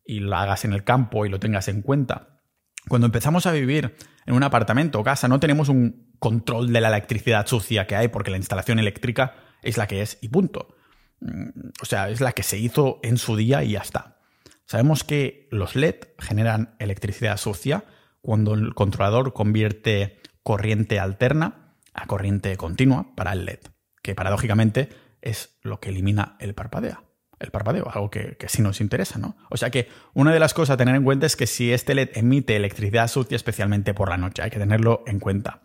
y 0.06 0.20
la 0.20 0.44
hagas 0.44 0.66
en 0.66 0.74
el 0.74 0.84
campo 0.84 1.26
y 1.26 1.30
lo 1.30 1.40
tengas 1.40 1.68
en 1.68 1.82
cuenta, 1.82 2.40
cuando 2.88 3.08
empezamos 3.08 3.46
a 3.46 3.52
vivir 3.52 3.96
en 4.26 4.34
un 4.34 4.44
apartamento 4.44 5.00
o 5.00 5.04
casa 5.04 5.28
no 5.28 5.40
tenemos 5.40 5.70
un 5.70 6.14
control 6.20 6.72
de 6.72 6.82
la 6.82 6.88
electricidad 6.90 7.46
sucia 7.48 7.86
que 7.86 7.96
hay 7.96 8.08
porque 8.08 8.32
la 8.32 8.38
instalación 8.38 8.80
eléctrica 8.80 9.36
es 9.62 9.78
la 9.78 9.88
que 9.88 10.02
es 10.02 10.18
y 10.22 10.30
punto. 10.30 10.76
Mm, 11.20 11.50
o 11.82 11.86
sea, 11.86 12.10
es 12.10 12.22
la 12.22 12.32
que 12.32 12.44
se 12.44 12.58
hizo 12.58 13.00
en 13.04 13.18
su 13.18 13.36
día 13.36 13.64
y 13.64 13.72
ya 13.72 13.80
está. 13.80 14.20
Sabemos 14.66 15.04
que 15.04 15.48
los 15.52 15.76
LED 15.76 15.96
generan 16.20 16.76
electricidad 16.80 17.38
sucia 17.38 17.86
cuando 18.22 18.54
el 18.54 18.74
controlador 18.74 19.34
convierte 19.34 20.22
corriente 20.44 21.00
alterna 21.00 21.76
a 21.94 22.06
corriente 22.06 22.56
continua 22.58 23.16
para 23.16 23.34
el 23.34 23.46
LED 23.46 23.60
que 24.08 24.16
paradójicamente 24.16 24.88
es 25.22 25.60
lo 25.64 25.82
que 25.82 25.90
elimina 25.90 26.38
el 26.40 26.54
parpadeo. 26.54 27.04
El 27.40 27.52
parpadeo, 27.52 27.90
algo 27.94 28.10
que, 28.10 28.38
sí 28.48 28.62
nos 28.62 28.80
interesa, 28.80 29.20
¿no? 29.20 29.36
O 29.50 29.58
sea 29.58 29.70
que 29.70 29.90
una 30.14 30.32
de 30.32 30.40
las 30.40 30.54
cosas 30.54 30.76
a 30.76 30.78
tener 30.78 30.96
en 30.96 31.04
cuenta 31.04 31.26
es 31.26 31.36
que 31.36 31.46
si 31.46 31.74
este 31.74 31.94
LED 31.94 32.12
emite 32.14 32.56
electricidad 32.56 33.10
sucia, 33.10 33.36
especialmente 33.36 33.94
por 33.94 34.08
la 34.08 34.16
noche, 34.16 34.42
hay 34.44 34.50
que 34.50 34.60
tenerlo 34.60 35.04
en 35.08 35.20
cuenta. 35.20 35.62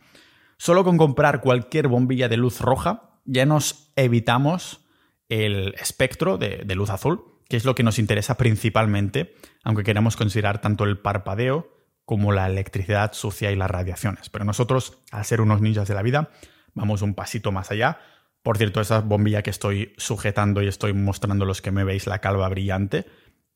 Solo 0.58 0.82
con 0.82 0.98
comprar 0.98 1.40
cualquier 1.40 1.86
bombilla 1.86 2.28
de 2.28 2.36
luz 2.36 2.60
roja 2.60 3.20
ya 3.24 3.46
nos 3.46 3.92
evitamos 3.94 4.80
el 5.28 5.76
espectro 5.80 6.36
de, 6.36 6.64
de 6.66 6.74
luz 6.74 6.90
azul, 6.90 7.22
que 7.48 7.56
es 7.56 7.64
lo 7.64 7.76
que 7.76 7.84
nos 7.84 8.00
interesa 8.00 8.36
principalmente, 8.36 9.36
aunque 9.62 9.84
queramos 9.84 10.16
considerar 10.16 10.60
tanto 10.60 10.82
el 10.82 10.98
parpadeo 10.98 11.70
como 12.04 12.32
la 12.32 12.48
electricidad 12.48 13.12
sucia 13.12 13.52
y 13.52 13.56
las 13.56 13.70
radiaciones. 13.70 14.30
Pero 14.30 14.44
nosotros, 14.44 14.98
al 15.12 15.24
ser 15.24 15.40
unos 15.40 15.60
ninjas 15.60 15.86
de 15.86 15.94
la 15.94 16.02
vida, 16.02 16.30
vamos 16.74 17.02
un 17.02 17.14
pasito 17.14 17.52
más 17.52 17.70
allá 17.70 18.00
por 18.42 18.58
cierto, 18.58 18.80
esa 18.80 19.00
bombilla 19.00 19.42
que 19.42 19.50
estoy 19.50 19.94
sujetando 19.98 20.62
y 20.62 20.68
estoy 20.68 20.92
mostrando 20.92 21.44
los 21.44 21.62
que 21.62 21.70
me 21.70 21.84
veis 21.84 22.06
la 22.06 22.18
calva 22.18 22.48
brillante. 22.48 23.06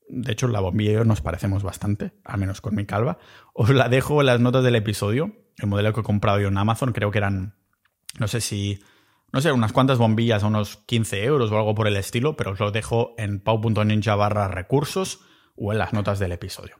De 0.07 0.31
hecho, 0.31 0.47
la 0.47 0.61
bombilla 0.61 0.91
y 0.91 0.93
yo 0.95 1.03
nos 1.03 1.21
parecemos 1.21 1.63
bastante, 1.63 2.13
al 2.23 2.39
menos 2.39 2.61
con 2.61 2.73
mi 2.73 2.85
calva. 2.85 3.17
Os 3.53 3.69
la 3.69 3.89
dejo 3.89 4.21
en 4.21 4.27
las 4.27 4.39
notas 4.39 4.63
del 4.63 4.75
episodio. 4.75 5.35
El 5.57 5.67
modelo 5.67 5.91
que 5.93 5.99
he 5.99 6.03
comprado 6.03 6.39
yo 6.39 6.47
en 6.47 6.57
Amazon, 6.57 6.93
creo 6.93 7.11
que 7.11 7.17
eran, 7.17 7.55
no 8.17 8.27
sé 8.29 8.39
si, 8.39 8.79
no 9.33 9.41
sé, 9.41 9.51
unas 9.51 9.73
cuantas 9.73 9.97
bombillas 9.97 10.43
a 10.43 10.47
unos 10.47 10.77
15 10.77 11.23
euros 11.25 11.51
o 11.51 11.57
algo 11.57 11.75
por 11.75 11.87
el 11.87 11.97
estilo, 11.97 12.37
pero 12.37 12.51
os 12.51 12.59
lo 12.59 12.71
dejo 12.71 13.13
en 13.17 13.41
pau.ninja 13.41 14.15
barra 14.15 14.47
recursos 14.47 15.19
o 15.57 15.73
en 15.73 15.79
las 15.79 15.91
notas 15.91 16.19
del 16.19 16.31
episodio. 16.31 16.77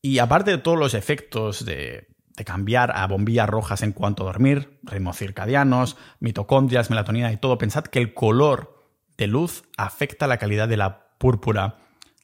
Y 0.00 0.18
aparte 0.18 0.52
de 0.52 0.58
todos 0.58 0.78
los 0.78 0.94
efectos 0.94 1.64
de 1.64 2.06
de 2.38 2.44
cambiar 2.44 2.96
a 2.96 3.06
bombillas 3.06 3.48
rojas 3.48 3.82
en 3.82 3.92
cuanto 3.92 4.22
a 4.22 4.26
dormir, 4.26 4.78
ritmos 4.82 5.18
circadianos, 5.18 5.96
mitocondrias, 6.20 6.88
melatonina 6.88 7.32
y 7.32 7.36
todo. 7.36 7.58
Pensad 7.58 7.84
que 7.84 7.98
el 7.98 8.14
color 8.14 8.86
de 9.18 9.26
luz 9.26 9.64
afecta 9.76 10.26
la 10.26 10.38
calidad 10.38 10.68
de 10.68 10.76
la 10.76 11.08
púrpura 11.18 11.76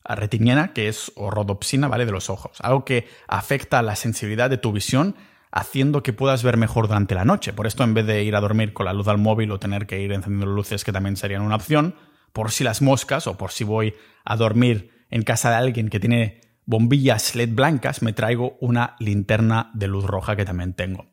retiniana, 0.05 0.73
que 0.73 0.89
es 0.89 1.13
o 1.17 1.31
rodopsina, 1.31 1.89
¿vale? 1.89 2.07
De 2.07 2.13
los 2.13 2.31
ojos. 2.31 2.59
Algo 2.61 2.85
que 2.85 3.09
afecta 3.27 3.83
la 3.83 3.97
sensibilidad 3.97 4.49
de 4.49 4.59
tu 4.59 4.73
visión, 4.73 5.17
haciendo 5.51 6.03
que 6.03 6.13
puedas 6.13 6.43
ver 6.43 6.57
mejor 6.57 6.89
durante 6.89 7.15
la 7.15 7.25
noche. 7.25 7.53
Por 7.53 7.67
esto, 7.67 7.85
en 7.85 7.95
vez 7.95 8.07
de 8.07 8.23
ir 8.23 8.37
a 8.37 8.41
dormir 8.41 8.73
con 8.73 8.87
la 8.87 8.93
luz 8.93 9.09
al 9.09 9.19
móvil 9.19 9.51
o 9.51 9.59
tener 9.59 9.87
que 9.87 10.01
ir 10.01 10.13
encendiendo 10.13 10.47
luces, 10.47 10.85
que 10.85 10.93
también 10.93 11.17
serían 11.17 11.43
una 11.43 11.57
opción, 11.57 11.97
por 12.33 12.51
si 12.51 12.65
las 12.65 12.83
moscas 12.83 13.27
o 13.27 13.37
por 13.37 13.53
si 13.53 13.65
voy 13.65 13.95
a 14.25 14.37
dormir 14.37 15.07
en 15.11 15.23
casa 15.23 15.51
de 15.51 15.57
alguien 15.57 15.89
que 15.89 16.01
tiene 16.01 16.41
bombillas 16.67 17.35
LED 17.35 17.55
blancas, 17.55 18.03
me 18.03 18.13
traigo 18.13 18.57
una 18.61 18.97
linterna 18.99 19.71
de 19.75 19.89
luz 19.89 20.05
roja 20.05 20.37
que 20.37 20.45
también 20.45 20.75
tengo. 20.75 21.07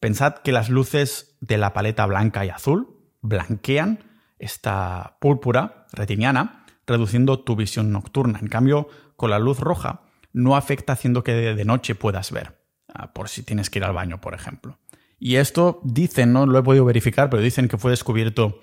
Pensad 0.00 0.34
que 0.36 0.52
las 0.52 0.68
luces 0.68 1.36
de 1.40 1.58
la 1.58 1.72
paleta 1.72 2.06
blanca 2.06 2.44
y 2.44 2.50
azul 2.50 2.98
blanquean 3.20 4.04
esta 4.38 5.16
púrpura 5.20 5.86
retiniana 5.92 6.66
reduciendo 6.86 7.40
tu 7.40 7.56
visión 7.56 7.92
nocturna. 7.92 8.38
En 8.40 8.48
cambio, 8.48 8.88
con 9.16 9.30
la 9.30 9.38
luz 9.38 9.60
roja 9.60 10.02
no 10.32 10.56
afecta 10.56 10.92
haciendo 10.92 11.24
que 11.24 11.32
de 11.32 11.64
noche 11.64 11.94
puedas 11.94 12.30
ver, 12.32 12.60
ah, 12.92 13.12
por 13.12 13.28
si 13.28 13.42
tienes 13.42 13.70
que 13.70 13.78
ir 13.78 13.84
al 13.84 13.94
baño, 13.94 14.20
por 14.20 14.34
ejemplo. 14.34 14.78
Y 15.18 15.36
esto 15.36 15.80
dicen, 15.84 16.32
no 16.32 16.44
lo 16.44 16.58
he 16.58 16.62
podido 16.62 16.84
verificar, 16.84 17.30
pero 17.30 17.42
dicen 17.42 17.68
que 17.68 17.78
fue 17.78 17.92
descubierto 17.92 18.60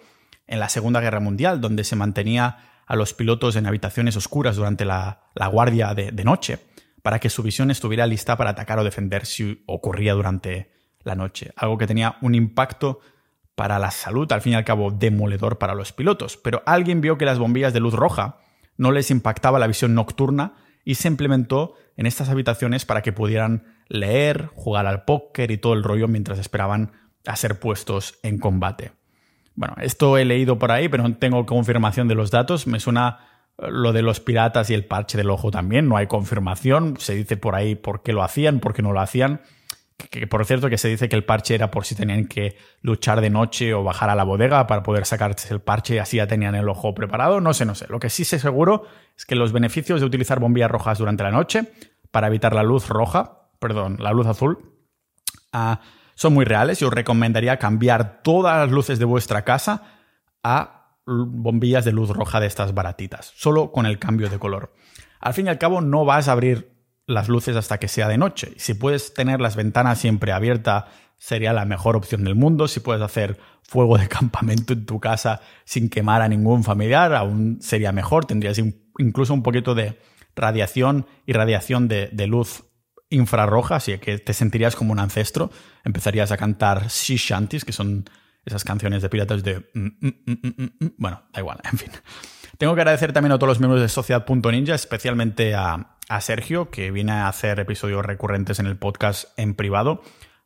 en 0.48 0.60
la 0.60 0.70
Segunda 0.70 1.00
Guerra 1.00 1.20
Mundial, 1.20 1.62
donde 1.62 1.84
se 1.84 1.96
mantenía 1.96 2.71
a 2.92 2.98
los 2.98 3.14
pilotos 3.14 3.56
en 3.56 3.66
habitaciones 3.68 4.18
oscuras 4.18 4.58
durante 4.58 4.84
la, 4.84 5.22
guardia 5.50 5.94
de, 5.94 6.12
de, 6.12 6.24
noche, 6.26 6.60
para 7.02 7.20
que 7.20 7.30
su 7.30 7.42
visión 7.42 7.72
estuviera 7.72 8.06
lista 8.06 8.36
para 8.36 8.50
atacar 8.50 8.80
o 8.80 8.84
defender 8.84 9.26
si 9.26 9.64
ocurría 9.66 10.14
durante 10.14 10.74
la 11.02 11.16
noche. 11.16 11.54
Algo 11.56 11.78
que 11.78 11.88
tenía 11.88 12.18
un 12.22 12.36
impacto 12.36 13.00
para 13.56 13.80
la 13.80 13.92
salud, 13.92 14.30
al 14.34 14.42
fin 14.42 14.52
y 14.52 14.56
al 14.58 14.66
cabo 14.66 14.92
demoledor 14.92 15.58
para 15.58 15.74
los 15.74 15.94
pilotos, 15.94 16.36
pero 16.36 16.64
alguien 16.66 17.00
vio 17.00 17.18
que 17.18 17.24
las 17.24 17.40
bombillas 17.40 17.72
de 17.72 17.80
luz 17.80 17.94
roja 17.94 18.40
no 18.76 18.92
les 18.92 19.10
impactaba 19.10 19.58
la 19.58 19.68
visión 19.68 19.96
nocturna 19.96 20.56
y 20.84 20.96
se 20.96 21.08
implementó 21.08 21.76
en 21.96 22.08
estas 22.08 22.28
habitaciones 22.28 22.84
para 22.84 23.02
que 23.02 23.14
pudieran 23.14 23.64
leer, 23.88 24.48
jugar 24.54 24.86
al 24.86 25.06
póker 25.06 25.50
y 25.52 25.58
todo 25.58 25.76
el 25.76 25.84
rollo 25.84 26.10
mientras 26.10 26.40
esperaban 26.40 26.92
a 27.26 27.38
ser 27.38 27.58
puestos 27.58 28.20
en 28.22 28.38
combate. 28.38 28.92
Bueno, 29.56 29.76
esto 29.82 30.18
he 30.18 30.26
leído 30.26 30.58
por 30.58 30.72
ahí, 30.72 30.90
pero 30.90 31.04
no 31.04 31.16
tengo 31.16 31.46
confirmación 31.46 32.08
de 32.08 32.16
los 32.16 32.32
datos. 32.32 32.68
Me 32.68 32.80
suena 32.80 33.20
eh, 33.58 33.68
lo 33.70 33.94
de 33.94 34.02
los 34.02 34.20
piratas 34.20 34.70
y 34.70 34.74
el 34.74 34.86
parche 34.86 35.18
del 35.18 35.30
ojo 35.30 35.52
también. 35.52 35.88
No 35.88 35.98
hay 35.98 36.08
confirmación. 36.08 36.96
Se 37.00 37.16
dice 37.16 37.38
por 37.38 37.56
ahí 37.56 37.76
por 37.76 38.04
qué 38.04 38.14
lo 38.14 38.24
hacían, 38.24 38.60
por 38.60 38.74
qué 38.74 38.82
no 38.82 38.94
lo 38.94 39.02
hacían 39.02 39.42
que 40.10 40.28
por 40.28 40.46
cierto 40.46 40.70
que 40.70 40.78
se 40.78 40.88
dice 40.88 41.10
que 41.10 41.16
el 41.16 41.24
parche 41.24 41.56
era 41.56 41.72
por 41.72 41.86
si 41.86 41.96
tenían 41.96 42.26
que 42.26 42.58
luchar 42.82 43.22
de 43.22 43.30
noche 43.30 43.74
o 43.74 43.84
bajar 43.84 44.10
a 44.10 44.16
la 44.16 44.24
bodega 44.24 44.66
para 44.68 44.84
poder 44.84 45.06
sacarse 45.06 45.54
el 45.54 45.62
parche 45.62 45.96
y 45.96 45.98
así 46.00 46.18
ya 46.18 46.28
tenían 46.28 46.56
el 46.56 46.68
ojo 46.70 46.94
preparado. 46.94 47.42
No 47.42 47.54
sé, 47.54 47.66
no 47.66 47.76
sé. 47.76 47.88
Lo 47.90 48.00
que 48.00 48.10
sí 48.10 48.26
sé 48.26 48.40
seguro 48.40 48.86
es 49.18 49.26
que 49.26 49.36
los 49.36 49.52
beneficios 49.52 50.00
de 50.00 50.06
utilizar 50.06 50.40
bombillas 50.40 50.72
rojas 50.72 50.98
durante 50.98 51.24
la 51.24 51.32
noche 51.32 51.72
para 52.12 52.28
evitar 52.28 52.54
la 52.54 52.64
luz 52.64 52.90
roja, 52.90 53.50
perdón, 53.60 53.98
la 54.00 54.12
luz 54.12 54.28
azul, 54.28 54.74
ah, 55.54 55.82
son 56.22 56.36
muy 56.36 56.46
reales 56.46 56.80
y 56.80 56.86
os 56.86 56.94
recomendaría 56.94 57.58
cambiar 57.58 58.22
todas 58.22 58.56
las 58.56 58.70
luces 58.70 59.00
de 59.00 59.06
vuestra 59.06 59.44
casa 59.44 59.82
a 60.44 61.00
bombillas 61.08 61.84
de 61.84 61.94
luz 61.94 62.12
roja 62.12 62.40
de 62.40 62.46
estas 62.46 62.76
baratitas, 62.76 63.34
solo 63.36 63.72
con 63.72 63.88
el 63.88 63.98
cambio 63.98 64.30
de 64.30 64.38
color. 64.38 64.72
Al 65.20 65.34
fin 65.34 65.48
y 65.48 65.50
al 65.50 65.58
cabo 65.58 65.82
no 65.82 66.06
vas 66.06 66.28
a 66.28 66.34
abrir 66.34 66.76
las 67.08 67.28
luces 67.28 67.56
hasta 67.56 67.80
que 67.80 67.88
sea 67.88 68.08
de 68.08 68.20
noche. 68.20 68.54
Si 68.58 68.76
puedes 68.76 69.16
tener 69.16 69.42
las 69.42 69.56
ventanas 69.56 69.98
siempre 69.98 70.32
abiertas, 70.32 70.84
sería 71.18 71.54
la 71.54 71.66
mejor 71.66 71.96
opción 71.96 72.24
del 72.24 72.36
mundo. 72.36 72.68
Si 72.68 72.82
puedes 72.82 73.02
hacer 73.02 73.40
fuego 73.64 73.98
de 73.98 74.08
campamento 74.20 74.74
en 74.74 74.86
tu 74.86 75.00
casa 75.00 75.42
sin 75.66 75.90
quemar 75.90 76.22
a 76.22 76.28
ningún 76.28 76.64
familiar, 76.64 77.16
aún 77.16 77.58
sería 77.62 77.92
mejor. 77.92 78.26
Tendrías 78.26 78.62
incluso 79.00 79.34
un 79.34 79.42
poquito 79.42 79.74
de 79.74 79.98
radiación 80.36 81.08
y 81.26 81.34
radiación 81.34 81.88
de, 81.88 82.28
luz 82.28 82.66
infrarroja, 83.12 83.76
así 83.76 83.98
que 84.00 84.18
te 84.18 84.34
sentirías 84.34 84.76
como 84.76 84.92
un 84.92 85.00
ancestro. 85.00 85.52
Empezarías 85.84 86.32
a 86.32 86.38
cantar 86.38 86.90
sea 86.90 87.18
shanties, 87.20 87.64
que 87.64 87.74
son 87.74 88.10
esas 88.46 88.64
canciones 88.64 89.04
de 89.04 89.10
piratas 89.10 89.44
de... 89.44 89.70
Mm, 89.74 89.88
mm, 90.02 90.74
mm, 90.80 90.88
bueno, 90.98 91.22
da 91.32 91.42
igual, 91.42 91.60
en 91.72 91.78
fin. 91.78 91.92
Tengo 92.58 92.74
que 92.74 92.82
agradecer 92.82 93.14
también 93.14 93.34
a 93.34 93.38
todos 93.38 93.50
los 93.50 93.60
miembros 93.60 93.82
de 93.82 93.90
Sociedad.ninja, 93.90 94.74
especialmente 94.74 95.54
a, 95.54 95.98
a 96.10 96.22
Sergio, 96.22 96.70
que 96.70 96.92
viene 96.92 97.12
a 97.12 97.28
hacer 97.28 97.60
episodios 97.60 98.06
recurrentes 98.06 98.60
en 98.60 98.66
el 98.66 98.78
podcast 98.78 99.38
en 99.38 99.56
privado, 99.56 100.02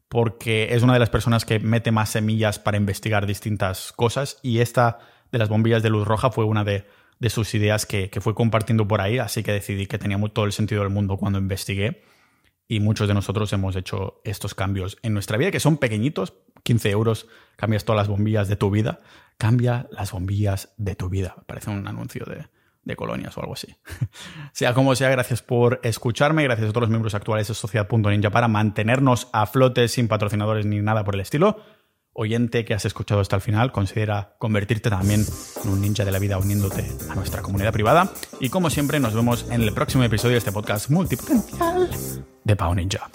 porque 0.09 0.69
es 0.71 0.83
una 0.83 0.93
de 0.93 0.99
las 0.99 1.09
personas 1.09 1.45
que 1.45 1.59
mete 1.59 1.91
más 1.91 2.09
semillas 2.09 2.59
para 2.59 2.77
investigar 2.77 3.25
distintas 3.25 3.91
cosas 3.93 4.39
y 4.41 4.59
esta 4.59 4.99
de 5.31 5.39
las 5.39 5.49
bombillas 5.49 5.83
de 5.83 5.89
luz 5.89 6.07
roja 6.07 6.31
fue 6.31 6.45
una 6.45 6.63
de, 6.63 6.85
sus 7.29 7.53
ideas 7.55 7.85
que, 7.85 8.09
que, 8.09 8.21
fue 8.21 8.35
compartiendo 8.35 8.87
por 8.87 9.01
ahí, 9.01 9.17
así 9.17 9.41
que 9.41 9.51
decidí 9.51 9.87
que 9.87 9.97
tenía 9.97 10.19
todo 10.29 10.45
el 10.45 10.51
sentido 10.51 10.83
del 10.83 10.91
mundo 10.91 11.17
cuando 11.17 11.39
investigué 11.39 12.03
y 12.67 12.79
muchos 12.79 13.07
de 13.07 13.13
nosotros 13.13 13.51
hemos 13.53 13.75
hecho 13.75 14.21
estos 14.23 14.55
cambios 14.55 14.97
en 15.03 15.13
nuestra 15.13 15.37
vida, 15.37 15.51
que 15.51 15.59
son 15.59 15.77
pequeñitos, 15.77 16.33
15 16.63 16.89
euros, 16.89 17.27
cambias 17.55 17.85
todas 17.85 17.97
las 17.97 18.07
bombillas 18.07 18.47
de 18.47 18.55
tu 18.55 18.71
vida, 18.71 19.01
cambia 19.37 19.87
las 19.91 20.11
bombillas 20.11 20.73
de 20.77 20.95
tu 20.95 21.09
vida. 21.09 21.35
Parece 21.45 21.69
un 21.69 21.87
anuncio 21.87 22.25
de, 22.25 22.95
colonias 22.95 23.37
o 23.37 23.41
algo 23.41 23.53
así. 23.53 23.75
sea 24.51 24.73
como 24.73 24.95
sea, 24.95 25.09
gracias 25.09 25.41
por 25.41 25.79
escucharme, 25.83 26.43
gracias 26.43 26.69
a 26.69 26.71
todos 26.71 26.83
los 26.83 26.89
miembros 26.89 27.13
actuales 27.13 27.47
de 27.47 27.53
Sociedad.ninja 27.53 28.29
para 28.29 28.47
mantenernos 28.47 29.29
a 29.33 29.45
flote 29.45 29.87
sin 29.87 30.07
patrocinadores 30.07 30.65
ni 30.65 30.81
nada 30.81 31.03
por 31.03 31.15
el 31.15 31.21
estilo. 31.21 31.59
Oyente 32.17 32.63
que 32.63 32.73
has 32.73 32.85
escuchado 32.85 33.19
hasta 33.19 33.35
el 33.35 33.41
final, 33.41 33.73
considera 33.73 34.35
convertirte 34.37 34.89
también 34.89 35.25
en 35.63 35.69
un 35.69 35.81
ninja 35.81 36.05
de 36.05 36.13
la 36.13 36.19
vida 36.19 36.37
uniéndote 36.37 36.89
a 37.09 37.15
nuestra 37.15 37.41
comunidad 37.41 37.73
privada. 37.73 38.09
Y 38.39 38.47
como 38.47 38.69
siempre, 38.69 39.01
nos 39.01 39.13
vemos 39.13 39.45
en 39.51 39.61
el 39.61 39.73
próximo 39.73 40.01
episodio 40.01 40.31
de 40.31 40.37
este 40.37 40.53
podcast 40.53 40.89
multipotencial 40.89 41.89
de 42.45 42.55
Pau 42.55 42.73
Ninja. 42.73 43.09